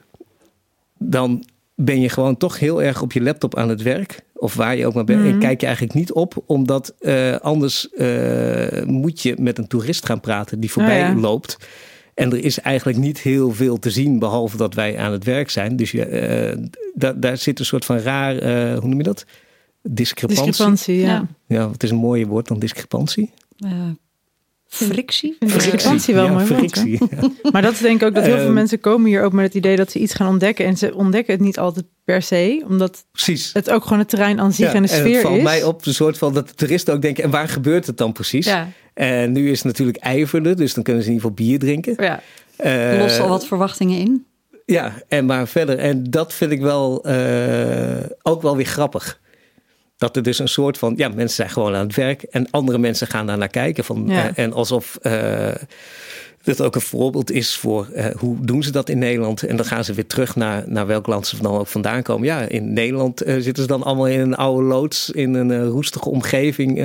[0.99, 4.21] dan ben je gewoon toch heel erg op je laptop aan het werk.
[4.43, 5.21] Of waar je ook maar bent.
[5.21, 5.29] Mhm.
[5.33, 10.07] En kijk je eigenlijk niet op, omdat eh, anders eh, moet je met een toerist
[10.07, 11.21] gaan praten die voorbij Oh ja.
[11.21, 11.57] loopt.
[12.15, 15.51] En er is eigenlijk niet heel veel te zien, behalve dat wij aan het werk
[15.51, 15.77] zijn.
[15.77, 16.59] Dus je, eh,
[16.95, 19.25] da- daar zit een soort van raar, eh, hoe noem je dat?
[19.83, 20.45] Discrepantie.
[20.47, 21.07] Discrepantie, ja.
[21.07, 21.27] Ja.
[21.47, 23.31] Ja, het is een mooier woord dan discrepantie.
[24.75, 25.37] Frictie?
[25.39, 26.69] Discrepantie wel ja, mooi woord, hè?
[26.69, 27.09] frictie.
[27.11, 27.29] Ja.
[27.53, 28.53] Maar dat is denk ik ook dat heel veel Ehm.
[28.53, 30.65] mensen komen hier ook met het idee dat ze iets gaan ontdekken.
[30.67, 33.51] En ze ontdekken het niet altijd per se, omdat Precies.
[33.53, 35.43] het ook gewoon het terrein aan zich Ja, en de en sfeer het valt is.
[35.43, 38.13] mij op een soort van dat de toeristen ook denken, en waar gebeurt het dan
[38.13, 38.47] precies?
[38.47, 41.59] Ja, En nu is het natuurlijk ijverde, dus dan kunnen ze in ieder geval bier
[41.59, 41.95] drinken.
[42.05, 42.21] ja.
[42.57, 44.25] Eh, lost al wat verwachtingen in.
[44.67, 45.79] Ja, en maar verder.
[45.79, 49.21] En dat vind ik wel eh, ook wel weer grappig.
[50.03, 52.79] Dat er dus een soort van, ja, mensen zijn gewoon aan het werk en andere
[52.79, 53.85] mensen gaan daar naar kijken.
[53.85, 54.29] Van, Ja.
[54.35, 55.55] eh, en alsof eh
[56.43, 59.43] dit ook een voorbeeld is voor eh, hoe doen ze dat in Nederland.
[59.43, 62.27] En dan gaan ze weer terug naar, naar welk land ze dan ook vandaan komen.
[62.27, 66.85] Ja, in Nederland zitten ze dan allemaal in een oude loods, in een roestige omgeving,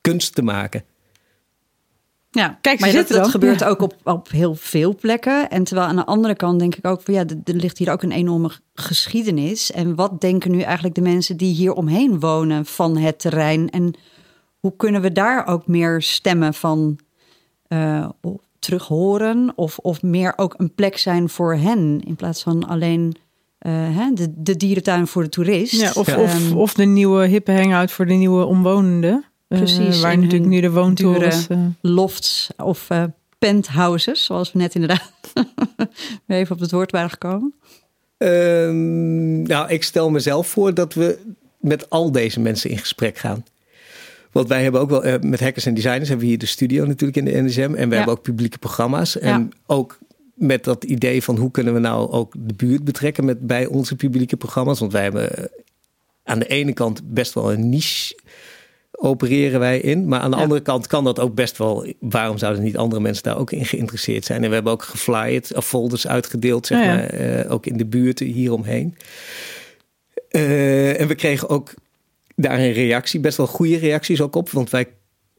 [0.00, 0.84] kunst te maken.
[2.30, 3.66] Ja, Kijk, ze maar dat, dat gebeurt Ja.
[3.68, 5.50] ook op, op heel veel plekken.
[5.50, 7.92] En terwijl aan de andere kant denk ik ook van ja, er, er ligt hier
[7.92, 9.72] ook een enorme geschiedenis.
[9.72, 13.70] En wat denken nu eigenlijk de mensen die hier omheen wonen van het terrein?
[13.70, 13.94] En
[14.60, 16.98] hoe kunnen we daar ook meer stemmen van
[17.68, 19.52] eh, op- terug horen?
[19.54, 23.14] Of, of meer ook een plek zijn voor hen in plaats van alleen
[23.58, 25.80] eh, hè, de, de dierentuin voor de toerist.
[25.80, 26.18] Ja, of, Ja.
[26.22, 29.24] Of, Ehm, of de nieuwe hippe hangout voor de nieuwe omwonenden.
[29.50, 31.46] Eh, Precies, waar in natuurlijk hun nu de woontorens...
[31.46, 33.04] eh, lofts of eh,
[33.38, 35.12] penthouses, zoals we net inderdaad
[36.26, 37.54] even op het woord waren gekomen.
[38.18, 41.18] Ehm, nou, ik stel mezelf voor dat we
[41.58, 43.44] met al deze mensen in gesprek gaan.
[44.32, 46.84] Want wij hebben ook wel eh, met hackers en designers hebben we hier de studio
[46.86, 47.74] natuurlijk in de NSM.
[47.76, 49.18] En we hebben ook publieke programma's.
[49.18, 49.48] En Ja.
[49.66, 49.98] ook
[50.34, 53.96] met dat idee van hoe kunnen we nou ook de buurt betrekken met, bij onze
[53.96, 54.78] publieke programma's.
[54.80, 55.44] Want wij hebben eh,
[56.24, 58.18] aan de ene kant best wel een niche
[59.02, 60.08] opereren wij in.
[60.08, 60.42] Maar aan de Ja.
[60.42, 61.92] andere kant kan dat ook best wel.
[62.00, 64.42] Waarom zouden niet andere mensen daar ook in geïnteresseerd zijn?
[64.42, 66.94] En we hebben ook geflyerd, of folders uitgedeeld, zeg Ja, ja.
[66.94, 68.96] maar, eh, ook in de buurten hieromheen.
[70.28, 71.74] Eh, en we kregen ook
[72.36, 74.50] daar een reactie, best wel goede reacties ook op.
[74.50, 74.86] Want wij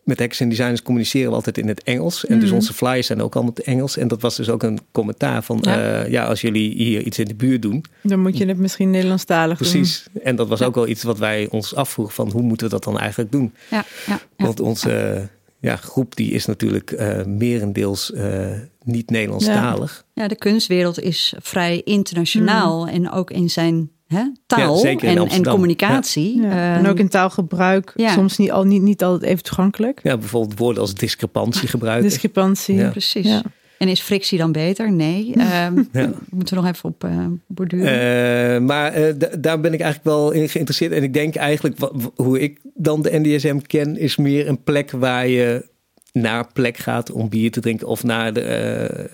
[0.04, 2.26] met hackers en designers communiceren we altijd in het Engels.
[2.26, 2.56] En dus Mhm.
[2.58, 3.98] onze flyers zijn ook allemaal in het Engels.
[3.98, 5.80] En dat was dus ook een commentaar van, Ja.
[5.80, 7.86] ja, ja als jullie hier iets in de buurt doen.
[8.04, 9.70] Dan moet je het misschien Nederlandstalig doen.
[9.72, 10.06] Precies.
[10.24, 10.66] En dat was Ja.
[10.66, 13.54] ook wel iets wat wij ons afvroegen van hoe moeten we dat dan eigenlijk doen?
[13.70, 14.46] Ja, ja, ja.
[14.46, 15.22] Want onze eh,
[15.60, 18.48] ja, groep die is natuurlijk eh merendeels eh,
[18.84, 20.06] niet Nederlandstalig.
[20.14, 25.44] Ja, de kunstwereld is vrij internationaal en ook in zijn hè, taal Ja, en, en
[25.44, 26.42] communicatie.
[26.42, 26.50] Ja.
[26.50, 28.14] Eh, en ook in taalgebruik ja.
[28.14, 30.00] soms niet, al, niet, niet altijd even toegankelijk.
[30.04, 32.10] Ja, bijvoorbeeld woorden als discrepantie gebruiken.
[32.10, 32.76] Discrepantie.
[32.76, 32.90] Ja.
[32.90, 33.28] Precies.
[33.28, 33.42] Ja.
[33.82, 34.92] En is frictie dan beter?
[34.92, 35.34] Nee.
[35.36, 36.12] Ehm, Ja.
[36.30, 38.56] Moeten we nog even op eh borduren.
[38.56, 40.92] Eh, maar eh, daar ben ik eigenlijk wel in geïnteresseerd.
[40.92, 41.78] En ik denk eigenlijk,
[42.16, 45.70] hoe ik dan de NDSM ken, is meer een plek waar je
[46.14, 47.88] naar plek gaat om bier te drinken.
[47.88, 49.10] Of naar de.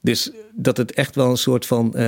[0.00, 2.04] Dus dat het echt wel een soort van, eh,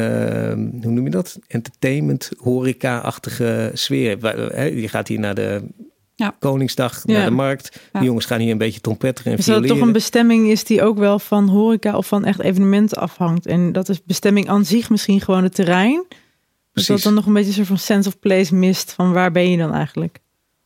[0.52, 1.38] hoe noem je dat?
[1.46, 4.18] Entertainment, horeca-achtige sfeer.
[4.81, 5.62] Je gaat hier naar de
[6.14, 6.35] Ja.
[6.38, 7.12] Koningsdag, Ja.
[7.12, 7.81] naar de markt.
[7.92, 7.98] Ja.
[8.00, 10.64] De jongens gaan hier een beetje trompetteren en Dus dat het toch een bestemming is
[10.64, 13.46] die ook wel van horeca of van echt evenementen afhangt.
[13.46, 16.05] En dat is bestemming aan zich misschien gewoon het terrein.
[16.72, 19.33] Dus dat dan nog een beetje een soort van sense of place mist van waar
[19.33, 20.18] ben je dan eigenlijk?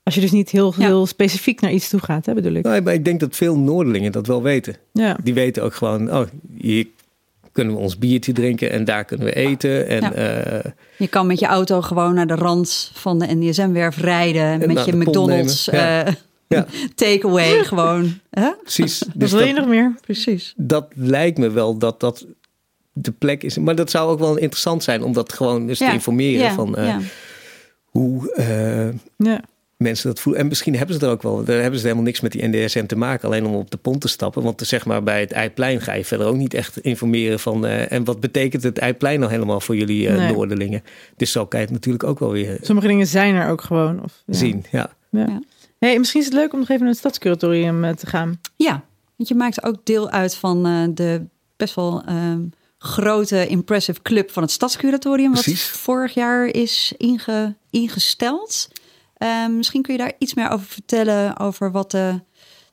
[0.02, 0.86] Als je dus niet heel, Ja.
[0.86, 2.64] heel specifiek naar iets toe gaat, hè, bedoel ik.
[2.64, 4.76] Nou, maar ik denk dat veel Noorderlingen dat wel weten.
[4.92, 5.16] Ja.
[5.22, 6.26] Die weten ook gewoon, oh,
[6.58, 6.86] hier
[7.56, 9.88] kunnen we ons biertje drinken en daar kunnen we eten.
[9.88, 10.12] En Ja.
[10.12, 14.58] eh, Je kan met je auto gewoon naar de rand van de NDSM-werf rijden.
[14.74, 15.64] met je McDonald's.
[15.64, 16.04] Ja.
[16.04, 16.12] eh,
[16.48, 16.66] Ja.
[16.94, 18.18] takeaway gewoon.
[18.30, 18.50] Hè?
[18.62, 19.02] precies.
[19.14, 19.94] Dus wil je dat, nog meer?
[20.00, 20.52] Precies.
[20.56, 22.26] dat lijkt me wel dat dat
[22.92, 23.58] de plek is.
[23.58, 25.86] Maar dat zou ook wel interessant zijn om dat gewoon eens Ja.
[25.88, 26.98] te informeren Ja, van eh, ja.
[27.84, 29.40] hoe eh, Ja.
[29.76, 30.42] Mensen dat voelen.
[30.42, 31.44] En misschien hebben ze er ook wel.
[31.44, 33.28] Daar hebben ze helemaal niks met die NDSM te maken.
[33.28, 34.42] Alleen om op de pont te stappen.
[34.42, 37.66] Want zeg maar bij het Eiplein ga je verder ook niet echt informeren van.
[37.66, 40.32] eh, en wat betekent het Eiplein nou helemaal voor jullie eh Nee.
[40.32, 40.82] Noorderlingen?
[41.16, 44.02] Dus zo kan je het natuurlijk ook wel weer Sommige dingen zijn er ook gewoon.
[44.02, 44.34] Of, ja.
[44.34, 44.64] zien.
[44.70, 44.90] Ja.
[45.10, 45.40] Ja.
[45.78, 48.40] Hey, misschien is het leuk om nog even naar het stadscuratorium eh, te gaan.
[48.56, 48.84] Ja,
[49.16, 51.22] want je maakt ook deel uit van eh, de
[51.56, 52.40] best wel ehm,
[52.78, 55.32] grote, impressive club van het Stadscuratorium.
[55.32, 55.62] Wat Precies.
[55.66, 58.68] vorig jaar is inge, ingesteld.
[59.16, 62.20] Ehm, misschien kun je daar iets meer over vertellen, over wat de,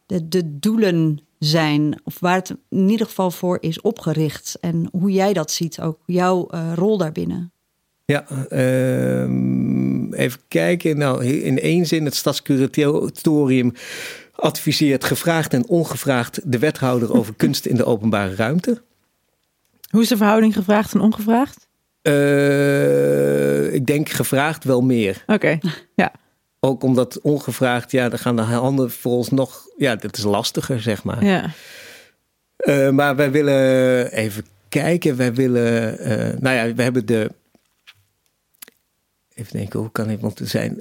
[0.06, 2.02] de, de doelen zijn.
[2.04, 4.58] Of waar het in ieder geval voor is opgericht.
[4.62, 7.52] En hoe jij dat ziet, ook jouw eh, rol daarbinnen.
[8.06, 10.98] Ja, ehm, even kijken.
[10.98, 13.74] Nou, in één zin, het Stadscuratorium
[14.36, 18.82] adviseert gevraagd en ongevraagd de wethouder over kunst in de openbare ruimte.
[19.90, 21.68] Hoe is de verhouding gevraagd en ongevraagd?
[22.02, 25.24] Eh, ik denk gevraagd wel meer.
[25.28, 25.58] Oké,
[25.96, 26.12] ja.
[26.66, 31.04] Ook omdat ongevraagd, ja, dan gaan de handen volgens nog, ja, dat is lastiger, zeg
[31.04, 31.24] maar.
[31.24, 31.52] ja.
[32.58, 35.16] Eh, maar wij willen even kijken.
[35.16, 37.32] Wij willen, eh, nou ja, we hebben de.
[39.34, 40.80] Even denken, hoe kan iemand er zijn?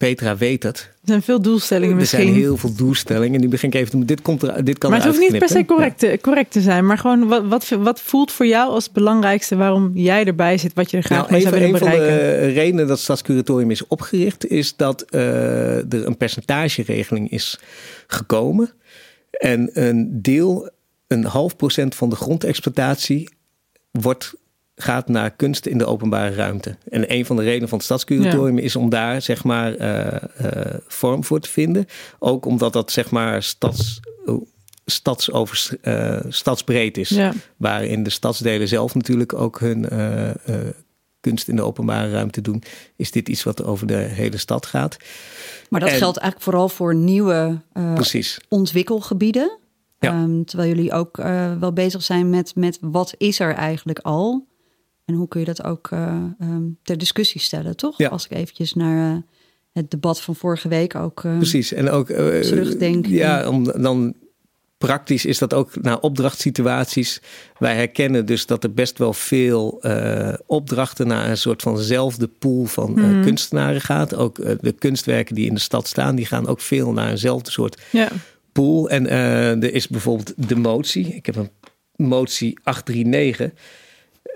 [0.00, 0.78] Petra weet het.
[0.78, 2.22] Er zijn veel doelstellingen Er misschien.
[2.22, 3.40] zijn heel veel doelstellingen.
[3.40, 5.64] Nu begin ik even Dit, komt er, dit kan maar het hoeft niet per se
[5.64, 6.86] correct te, correct te zijn.
[6.86, 10.74] Maar gewoon, wat, wat, wat voelt voor jou als het belangrijkste waarom jij erbij zit,
[10.74, 12.40] wat je er graag Nou, mee zou willen een van bereiken?
[12.40, 17.58] de redenen dat het Stadscuratorium is opgericht, is dat eh, er een percentageregeling is
[18.06, 18.72] gekomen.
[19.30, 20.70] En een deel,
[21.06, 23.28] een half procent van de grondexploitatie
[23.90, 24.34] wordt,
[24.80, 26.76] gaat naar kunst in de openbare ruimte.
[26.88, 30.74] En een van de redenen van het Stadscuratorium is om daar zeg maar eh, eh,
[30.86, 31.86] vorm voor te vinden.
[32.18, 34.46] Ook omdat dat zeg maar stads, oh,
[34.86, 37.08] stadsover, eh, stadsbreed is.
[37.08, 37.32] Ja.
[37.56, 40.34] Waarin de stadsdelen zelf natuurlijk ook hun eh, eh,
[41.20, 42.62] kunst in de openbare ruimte doen.
[42.96, 44.96] Is dit iets wat over de hele stad gaat?
[45.68, 47.94] Maar dat En- geldt eigenlijk vooral voor nieuwe eh,
[48.48, 49.58] ontwikkelgebieden.
[49.98, 50.12] Ja.
[50.12, 54.46] Ehm, terwijl jullie ook eh, wel bezig zijn met, met wat is er eigenlijk al?
[55.10, 57.98] En hoe kun je dat ook eh, ehm, ter discussie stellen, toch?
[57.98, 58.08] Ja.
[58.08, 59.22] Als ik eventjes naar eh,
[59.72, 61.24] het debat van vorige week ook...
[61.24, 61.72] eh, Precies.
[61.72, 63.12] En ook eh, Terugdenken.
[63.12, 64.14] Ja, om, dan
[64.78, 67.20] praktisch is dat ook naar opdrachtsituaties.
[67.58, 72.64] Wij herkennen dus dat er best wel veel eh, opdrachten naar een soort vanzelfde pool
[72.64, 73.22] van Mhm.
[73.22, 74.14] kunstenaren gaat.
[74.14, 77.82] Ook de kunstwerken die in de stad staan, die gaan ook veel naar eenzelfde soort
[77.92, 78.08] Ja.
[78.52, 78.90] pool.
[78.90, 81.06] En eh, er is bijvoorbeeld de motie.
[81.14, 81.50] Ik heb een
[81.96, 83.50] motie 839.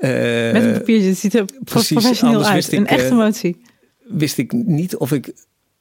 [0.08, 2.72] Eh, Met een papiertje, het ziet er precies, professioneel uit.
[2.72, 3.62] ik, een echte eh, motie.
[3.98, 5.32] wist ik niet of ik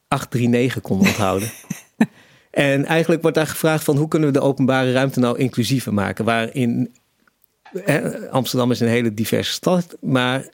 [0.07, 1.51] 839 kon onthouden.
[2.51, 6.25] en eigenlijk wordt daar gevraagd van hoe kunnen we de openbare ruimte nou inclusiever maken?
[6.25, 6.93] Waarin
[7.85, 10.49] eh, Amsterdam is een hele diverse stad, maar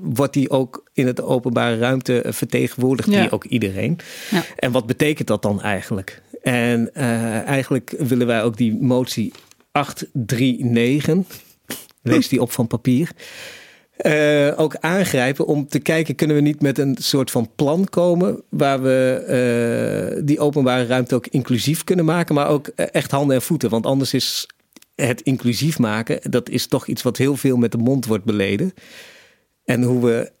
[0.00, 3.20] wordt die ook in het openbare ruimte eh, vertegenwoordigt Ja.
[3.20, 3.98] die ook iedereen.
[4.30, 4.42] Ja.
[4.56, 6.22] En wat betekent dat dan eigenlijk?
[6.42, 6.94] En
[7.44, 9.32] eigenlijk willen wij ook die motie
[9.72, 11.26] 839,
[12.02, 13.10] lees die op van papier,
[13.96, 18.42] eh, ook aangrijpen om te kijken, kunnen we niet met een soort van plan komen
[18.48, 19.24] waar we
[20.16, 23.70] eh, die openbare ruimte ook inclusief kunnen maken, maar ook eh, echt handen en voeten.
[23.70, 24.46] Want anders is
[24.94, 28.72] het inclusief maken, dat is toch iets wat heel veel met de mond wordt beleden.
[29.64, 30.32] En hoe we,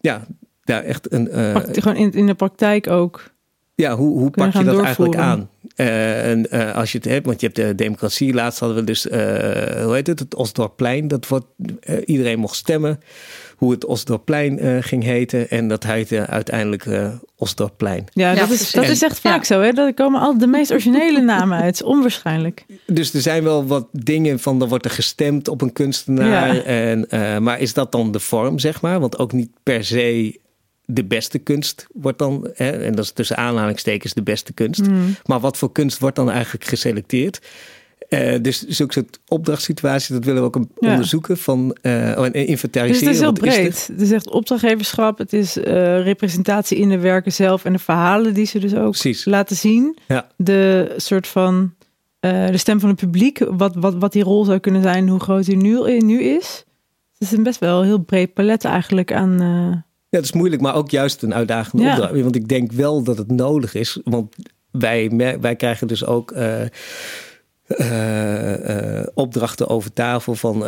[0.00, 0.26] ja,
[0.64, 1.28] daar echt een...
[1.72, 3.30] gewoon in, in de praktijk ook.
[3.74, 5.50] ja, hoe, hoe pak je dat eigenlijk aan?
[5.76, 8.34] Eh, en, eh, als je het hebt, want je hebt de democratie.
[8.34, 9.20] Laatst hadden we dus, eh,
[9.84, 11.08] hoe heet het, het Osdorpplein.
[11.08, 11.46] Dat wordt,
[11.80, 13.00] eh, iedereen mocht stemmen
[13.56, 15.50] hoe het Osdorpplein eh, ging heten.
[15.50, 18.04] En dat heette uiteindelijk eh Osdorpplein.
[18.12, 19.44] Ja, Ja, dat, is, dat is echt vaak Ja.
[19.44, 19.60] zo.
[19.60, 19.72] Hè?
[19.72, 21.64] Dat komen altijd de meest originele namen uit.
[21.66, 22.64] Het is onwaarschijnlijk.
[22.86, 26.54] Dus er zijn wel wat dingen van, dan wordt er gestemd op een kunstenaar.
[26.54, 26.62] Ja.
[26.62, 29.00] En, eh, maar is dat dan de vorm, zeg maar?
[29.00, 30.38] Want ook niet per se
[30.86, 34.86] de beste kunst wordt dan, hè, en dat is tussen aanhalingstekens de beste kunst.
[34.86, 35.16] Hmm.
[35.24, 37.40] Maar wat voor kunst wordt dan eigenlijk geselecteerd?
[38.08, 40.90] Eh, dus zulke soort opdrachtssituaties, dat willen we ook Ja.
[40.90, 43.06] onderzoeken van, oh, en Dus inventariseren.
[43.06, 43.40] het is heel er?
[43.40, 43.86] breed.
[43.86, 45.18] Het is echt opdrachtgeverschap.
[45.18, 47.64] Het is eh, representatie in de werken zelf.
[47.64, 49.24] En de verhalen die ze dus ook Precies.
[49.24, 49.96] laten zien.
[50.08, 50.28] Ja.
[50.36, 51.74] De soort van
[52.20, 53.38] de stem van het publiek.
[53.50, 55.08] Wat, wat, wat die rol zou kunnen zijn.
[55.08, 56.64] Hoe groot die nu, nu is.
[57.18, 59.84] Het is een best wel een heel breed palet eigenlijk aan...
[60.08, 61.92] Ja, dat is moeilijk, maar ook juist een uitdagende Ja.
[61.92, 62.20] opdracht.
[62.22, 64.00] Want ik denk wel dat het nodig is.
[64.04, 64.34] Want
[64.70, 66.62] wij, wij krijgen dus ook eh,
[67.66, 70.64] eh, eh, opdrachten over tafel van...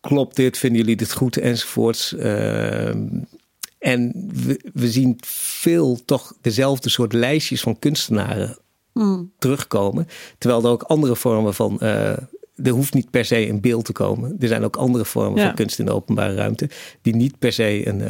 [0.00, 0.58] klopt dit?
[0.58, 1.36] Vinden jullie dit goed?
[1.36, 2.12] Enzovoorts.
[3.78, 8.58] En we, we zien veel toch dezelfde soort lijstjes van kunstenaren
[8.92, 9.32] Hmm.
[9.38, 10.06] terugkomen.
[10.38, 11.80] Terwijl er ook andere vormen van.
[12.62, 14.36] Er hoeft niet per se een beeld te komen.
[14.38, 15.46] Er zijn ook andere vormen Ja.
[15.46, 16.70] van kunst in de openbare ruimte.
[17.02, 18.00] die niet per se een.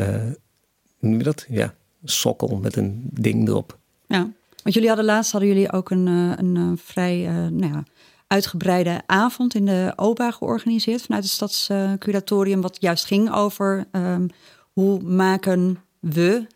[0.98, 1.46] hoe noem je dat?
[1.48, 3.78] Ja, een sokkel met een ding erop.
[4.06, 4.18] Ja,
[4.62, 7.16] want jullie hadden laatst hadden jullie ook een, eh, een eh, vrij
[7.50, 7.82] nou ja,
[8.26, 14.26] uitgebreide avond in de OBA georganiseerd vanuit het Stadscuratorium, wat juist ging over ehm,
[14.72, 16.46] hoe maken we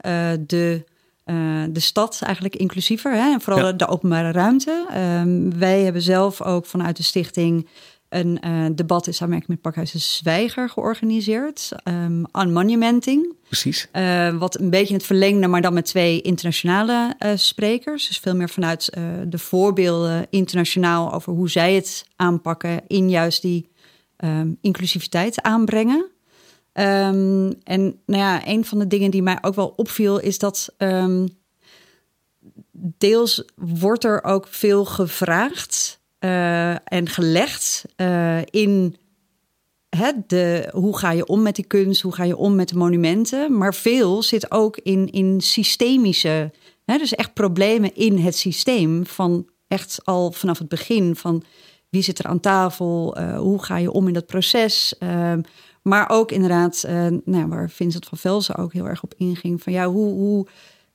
[0.46, 0.84] de,
[1.32, 3.32] eh, de stad eigenlijk inclusiever hè?
[3.32, 3.72] en vooral Ja.
[3.72, 4.86] de openbare ruimte.
[4.90, 7.68] Ehm, wij hebben zelf ook vanuit de stichting
[8.08, 13.34] een eh, debat in samenwerking met Pakhuis de Zwijger georganiseerd ehm on monumenting.
[13.46, 13.88] Precies.
[13.92, 18.06] Eh, wat een beetje het verlengde, maar dan met twee internationale sprekers.
[18.08, 18.90] Dus veel meer vanuit
[19.28, 23.70] de voorbeelden internationaal over hoe zij het aanpakken in juist die
[24.16, 26.11] ehm, inclusiviteit aanbrengen.
[26.72, 30.74] Ehm, en nou ja, een van de dingen die mij ook wel opviel is dat
[30.76, 31.26] ehm,
[32.72, 38.96] deels wordt er ook veel gevraagd eh, en gelegd eh, in
[39.96, 42.76] hè, de, hoe ga je om met die kunst, hoe ga je om met de
[42.76, 43.58] monumenten.
[43.58, 46.50] Maar veel zit ook in, in systemische,
[46.84, 49.06] hè, dus echt problemen in het systeem.
[49.06, 51.42] Van echt al vanaf het begin van
[51.88, 54.94] wie zit er aan tafel, eh, hoe ga je om in dat proces.
[55.82, 59.62] Maar ook inderdaad, eh, nou, waar Vincent van Velzen ook heel erg op inging.
[59.62, 60.46] Van ja, hoe, hoe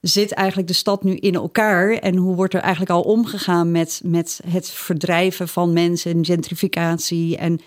[0.01, 1.91] zit eigenlijk de stad nu in elkaar?
[1.91, 7.37] En hoe wordt er eigenlijk al omgegaan met, met het verdrijven van mensen en gentrificatie?
[7.37, 7.59] En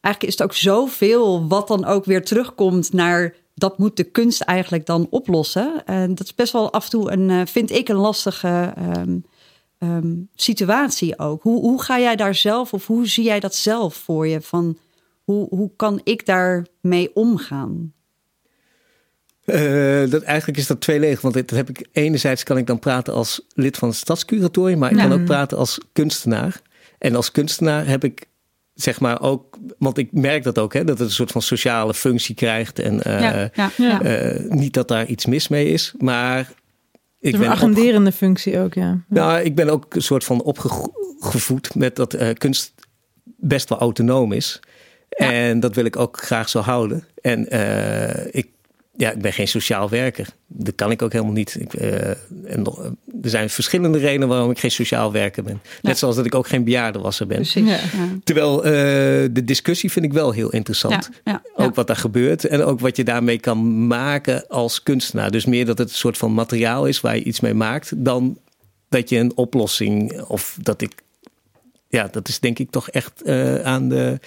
[0.00, 4.40] eigenlijk is het ook zoveel wat dan ook weer terugkomt naar dat moet de kunst
[4.40, 5.82] eigenlijk dan oplossen.
[5.84, 9.18] En dat is best wel af en toe een, eh, vind ik, een lastige ehm,
[9.78, 11.42] ehm, situatie ook.
[11.42, 14.40] Hoe, hoe ga jij daar zelf of hoe zie jij dat zelf voor je?
[14.40, 14.78] Van
[15.30, 17.92] hoe, hoe kan ik daarmee omgaan?
[19.44, 21.20] Eh, dat, eigenlijk is dat tweeledig.
[21.20, 24.78] Want dat heb ik, enerzijds kan ik dan praten als lid van het stadscuratorium.
[24.78, 25.08] Maar ik Ja.
[25.08, 26.60] kan ook praten als kunstenaar.
[26.98, 28.26] En als kunstenaar heb ik
[28.74, 29.58] zeg maar ook...
[29.78, 32.78] Want ik merk dat ook, hè, dat het een soort van sociale functie krijgt.
[32.78, 34.02] En eh, ja, ja, ja.
[34.02, 35.94] eh, niet dat daar iets mis mee is.
[35.98, 36.52] Maar
[37.20, 39.04] ik een ben, agenderende functie ook, ja.
[39.08, 42.72] nou, ik ben ook een soort van opgevoed met dat eh, kunst
[43.36, 44.60] best wel autonoom is.
[45.10, 45.32] Ja.
[45.32, 47.04] En dat wil ik ook graag zo houden.
[47.22, 48.48] En eh, ik,
[48.96, 50.26] ja, ik ben geen sociaal werker.
[50.46, 51.56] Dat kan ik ook helemaal niet.
[51.60, 52.08] Ik, eh,
[52.44, 52.78] en nog,
[53.22, 55.60] er zijn verschillende redenen waarom ik geen sociaal werker ben.
[55.82, 57.36] Net zoals dat ik ook geen bejaardenwasser ben.
[57.36, 57.68] precies.
[57.68, 57.78] Ja.
[58.24, 58.72] Terwijl eh,
[59.30, 61.08] de discussie vind ik wel heel interessant.
[61.12, 61.64] Ja, ja, ja.
[61.64, 65.30] Ook wat daar gebeurt en ook wat je daarmee kan maken als kunstenaar.
[65.30, 68.38] Dus meer dat het een soort van materiaal is waar je iets mee maakt, dan
[68.88, 70.92] dat je een oplossing of dat ik.
[71.92, 74.18] Ja, dat is denk ik toch echt eh, aan de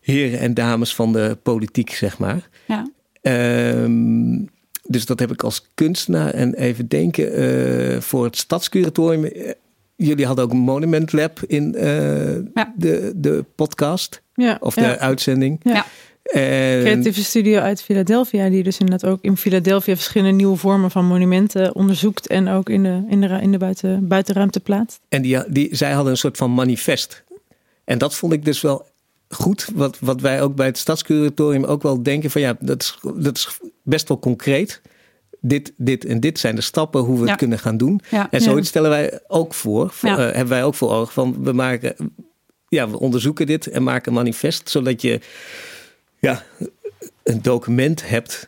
[0.00, 2.48] heren en dames van de politiek, zeg maar.
[2.66, 2.86] Ja.
[3.22, 4.44] Ehm,
[4.82, 6.30] dus dat heb ik als kunstenaar.
[6.34, 9.24] En even denken, eh, voor het stadscuratorium.
[9.24, 9.50] eh,
[9.96, 12.72] jullie hadden ook een Monument Lab in eh, Ja.
[12.76, 14.82] de, de podcast Ja, of ja.
[14.92, 15.60] de uitzending.
[15.62, 15.86] Ja.
[16.32, 21.04] En, Creatieve studio uit Philadelphia, die dus inderdaad ook in Philadelphia verschillende nieuwe vormen van
[21.06, 25.00] monumenten onderzoekt en ook in de, in de, in de buiten, buitenruimte plaatst.
[25.08, 27.24] en die, die, zij hadden een soort van manifest.
[27.84, 28.86] En dat vond ik dus wel
[29.28, 29.68] goed.
[29.74, 33.36] Wat, wat wij ook bij het Stadscuratorium ook wel denken van ja, dat is, dat
[33.36, 34.80] is best wel concreet.
[35.40, 37.28] Dit, dit en dit zijn de stappen hoe we Ja.
[37.30, 38.00] het kunnen gaan doen.
[38.10, 38.30] Ja.
[38.30, 39.94] En zoiets stellen wij ook voor.
[40.02, 41.12] eh, hebben wij ook voor ogen.
[41.12, 41.94] Van we maken,
[42.68, 44.68] ja, we onderzoeken dit en maken een manifest.
[44.70, 45.20] Zodat je
[46.26, 46.42] ja,
[47.22, 48.46] een document hebt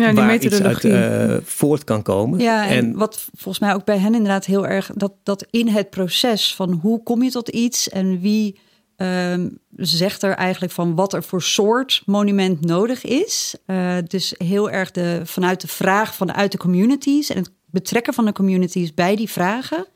[0.00, 2.38] Ja, die waar iets uit eh, voort kan komen.
[2.38, 4.90] Ja, en, en wat volgens mij ook bij hen inderdaad heel erg...
[4.94, 7.88] dat, dat in het proces van hoe kom je tot iets...
[7.88, 8.58] en wie
[8.96, 13.54] ehm, zegt er eigenlijk van wat er voor soort monument nodig is.
[13.66, 17.30] Eh, dus heel erg de, vanuit de vraag vanuit de communities...
[17.30, 19.86] en het betrekken van de communities bij die vragen...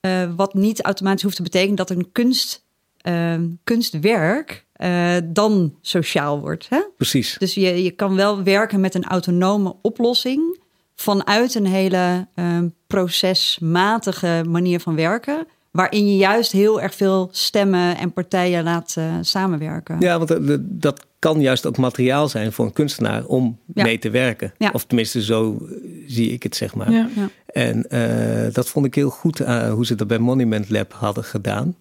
[0.00, 2.64] eh, wat niet automatisch hoeft te betekenen dat een kunst,
[2.96, 4.68] ehm, kunstwerk...
[4.80, 6.66] eh, dan sociaal wordt.
[6.68, 6.80] Hè?
[6.96, 7.36] precies.
[7.38, 10.58] Dus je, je kan wel werken met een autonome oplossing
[10.94, 17.96] vanuit een hele ehm, procesmatige manier van werken, waarin je juist heel erg veel stemmen
[17.96, 19.96] en partijen laat eh, samenwerken.
[20.00, 23.82] Ja, want dat- dat- kan juist ook materiaal zijn voor een kunstenaar om Ja.
[23.82, 24.52] mee te werken.
[24.58, 24.70] Ja.
[24.72, 25.76] Of tenminste, zo eh,
[26.06, 26.90] zie ik het, zeg maar.
[26.92, 27.08] ja.
[27.16, 27.28] Ja.
[27.46, 31.24] En eh, dat vond ik heel goed eh, hoe ze dat bij Monument Lab hadden
[31.24, 31.76] gedaan.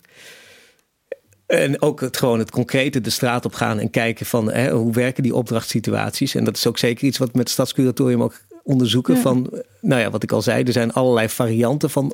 [1.49, 4.93] En ook het, gewoon het concrete de straat op gaan en kijken van hè, hoe
[4.93, 6.35] werken die opdrachtssituaties.
[6.35, 9.15] En dat is ook zeker iets wat we met het Stadscuratorium ook onderzoeken.
[9.15, 9.21] Ja.
[9.21, 9.49] Van,
[9.81, 12.13] nou ja, wat ik al zei, er zijn allerlei varianten van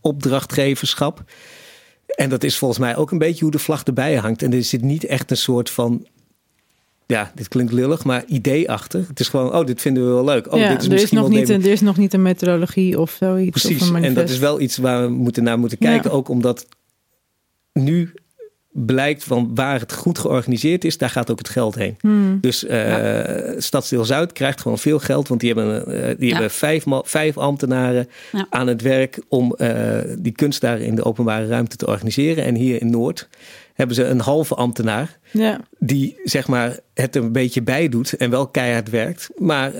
[0.00, 1.24] opdrachtgeverschap.
[2.06, 4.42] En dat is volgens mij ook een beetje hoe de vlag erbij hangt.
[4.42, 6.06] En er zit niet echt een soort van,
[7.06, 9.04] ja, dit klinkt lullig, maar idee achter.
[9.08, 10.52] Het is gewoon, oh, dit vinden we wel leuk.
[10.52, 12.22] Oh, ja, dit is er, is misschien nog niet een, er is nog niet een
[12.22, 13.62] methodologie of zoiets.
[13.62, 16.10] Precies, en dat is wel iets waar we moeten naar moeten kijken.
[16.10, 16.16] Ja.
[16.16, 16.66] Ook omdat
[17.72, 18.14] nu
[18.72, 21.96] blijkt van waar het goed georganiseerd is, daar gaat ook het geld heen.
[22.00, 22.38] Hmm.
[22.40, 26.32] Dus eh Stadsdeel Zuid krijgt gewoon veel geld, want die hebben, eh, die Ja.
[26.32, 28.46] hebben vijf, vijf ambtenaren Ja.
[28.50, 32.44] aan het werk om eh, die kunst daar in de openbare ruimte te organiseren.
[32.44, 33.28] En hier in Noord
[33.74, 38.30] hebben ze een halve ambtenaar Ja, die zeg maar het een beetje bij doet en
[38.30, 39.30] wel keihard werkt.
[39.36, 39.74] Maar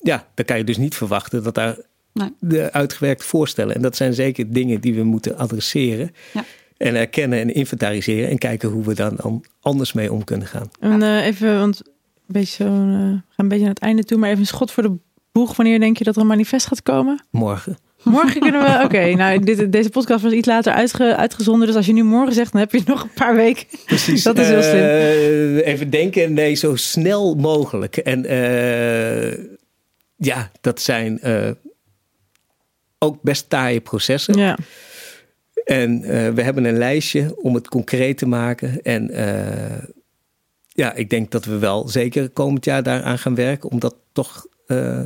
[0.00, 1.76] ja, dan kan je dus niet verwachten dat daar
[2.12, 2.32] Nee.
[2.40, 3.74] de uitgewerkte voorstellen.
[3.74, 6.10] En dat zijn zeker dingen die we moeten adresseren.
[6.32, 6.44] Ja.
[6.76, 8.28] En herkennen en inventariseren.
[8.28, 10.70] En kijken hoe we daar dan anders mee om kunnen gaan.
[10.80, 11.92] en eh, even, want een
[12.26, 14.70] beetje zo, eh, we gaan een beetje naar het einde toe, maar even een schot
[14.70, 14.96] voor de
[15.32, 15.56] boeg.
[15.56, 17.24] Wanneer denk je dat er een manifest gaat komen?
[17.30, 17.78] Morgen.
[18.02, 18.80] Morgen kunnen we.
[18.84, 21.66] Oké, nou, dit, deze podcast was iets later uitge, uitgezonden.
[21.66, 23.66] Dus als je nu morgen zegt, dan heb je nog een paar weken.
[23.84, 24.22] Precies.
[24.32, 24.82] Dat is heel slim.
[24.82, 26.32] Eh, even denken.
[26.32, 27.96] Nee, zo snel mogelijk.
[27.96, 28.22] En
[30.16, 31.20] ja, dat zijn
[32.98, 34.34] ook best taaie processen.
[34.34, 34.56] Ja,
[35.66, 38.82] En eh, we hebben een lijstje om het concreet te maken.
[38.82, 39.82] En eh,
[40.66, 43.70] ja, ik denk dat we wel zeker komend jaar daaraan gaan werken.
[43.70, 45.00] Om dat toch eh,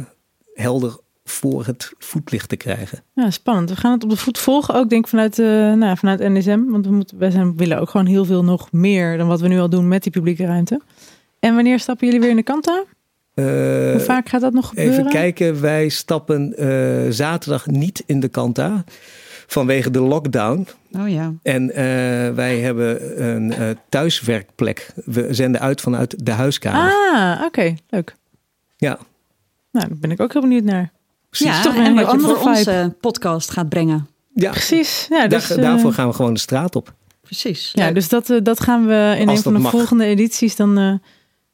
[0.54, 3.02] helder voor het voetlicht te krijgen.
[3.14, 3.70] ja, spannend.
[3.70, 6.60] We gaan het op de voet volgen, ook denk ik vanuit, nou, ja, vanuit NSM.
[6.68, 9.48] Want we, moeten, wij zijn, willen ook gewoon heel veel nog meer dan wat we
[9.48, 10.80] nu al doen met die publieke ruimte.
[11.38, 12.84] En wanneer stappen jullie weer in de kanta?
[13.34, 14.98] Hoe vaak gaat dat nog gebeuren?
[14.98, 16.54] even kijken, wij stappen
[17.14, 18.84] zaterdag niet in de kanta.
[19.50, 20.66] Vanwege de lockdown.
[20.98, 21.32] Oh ja.
[21.42, 21.84] En eh,
[22.34, 24.92] wij hebben een eh, thuiswerkplek.
[25.04, 26.92] We zenden uit vanuit de huiskamer.
[27.14, 28.14] Ah, oké, leuk.
[28.76, 28.98] Ja,
[29.72, 30.90] Nou, daar ben ik ook heel benieuwd naar.
[31.28, 31.46] precies.
[31.56, 32.70] Ja, toch weer en een wat je andere voor vibe.
[32.70, 34.08] onze podcast gaat brengen.
[34.34, 34.50] ja.
[34.50, 35.06] Precies.
[35.10, 36.92] Ja, Daar- dus, eh, daarvoor gaan we gewoon de straat op.
[37.22, 37.70] Precies.
[37.74, 39.70] Ja, dus dat, dat gaan we in Als een van de mag.
[39.70, 40.56] volgende edities.
[40.56, 40.92] Dan eh,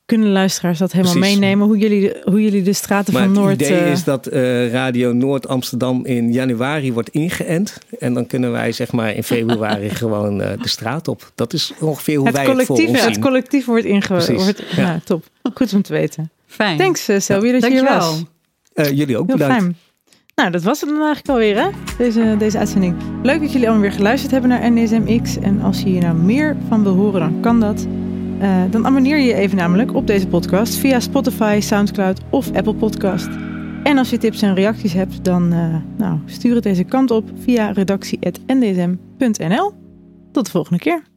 [0.06, 1.38] kunnen luisteraars dat helemaal Precies.
[1.38, 1.66] meenemen.
[1.66, 3.54] Hoe jullie, de- hoe jullie de straten Maar van het Noord...
[3.54, 7.78] idee eh, is dat eh, Radio Noord Amsterdam in januari wordt ingeënt.
[7.98, 11.32] En dan kunnen wij zeg maar in februari gewoon eh, de straat op.
[11.34, 13.98] Dat is ongeveer hoe het, wij het voor collectief, ons het collectief wordt.
[14.08, 14.82] Precies, ja.
[14.82, 15.24] Ja, top.
[15.54, 16.30] Goed om te weten.
[16.46, 16.78] Fijn.
[16.78, 18.10] Thanks, uh, Selby, dat je hier Dankjewel.
[18.10, 18.22] was.
[18.74, 19.62] Eh, jullie ook Heel bedankt.
[19.62, 19.76] fijn.
[20.34, 21.68] Nou, dat was het dan eigenlijk alweer, hè?
[21.98, 22.94] Deze, deze uitzending.
[23.22, 25.38] Leuk dat jullie allemaal weer geluisterd hebben naar NSMX.
[25.38, 27.86] En als je hier nou meer van wil horen, dan kan dat.
[28.40, 33.28] Eh, dan abonneer je even namelijk op deze podcast via Spotify, Soundcloud of Apple Podcast.
[33.82, 37.30] En als je tips en reacties hebt, dan eh, nou, stuur het deze kant op
[37.38, 39.72] via redactie.ndsm.nl.
[40.32, 41.15] Tot de volgende keer.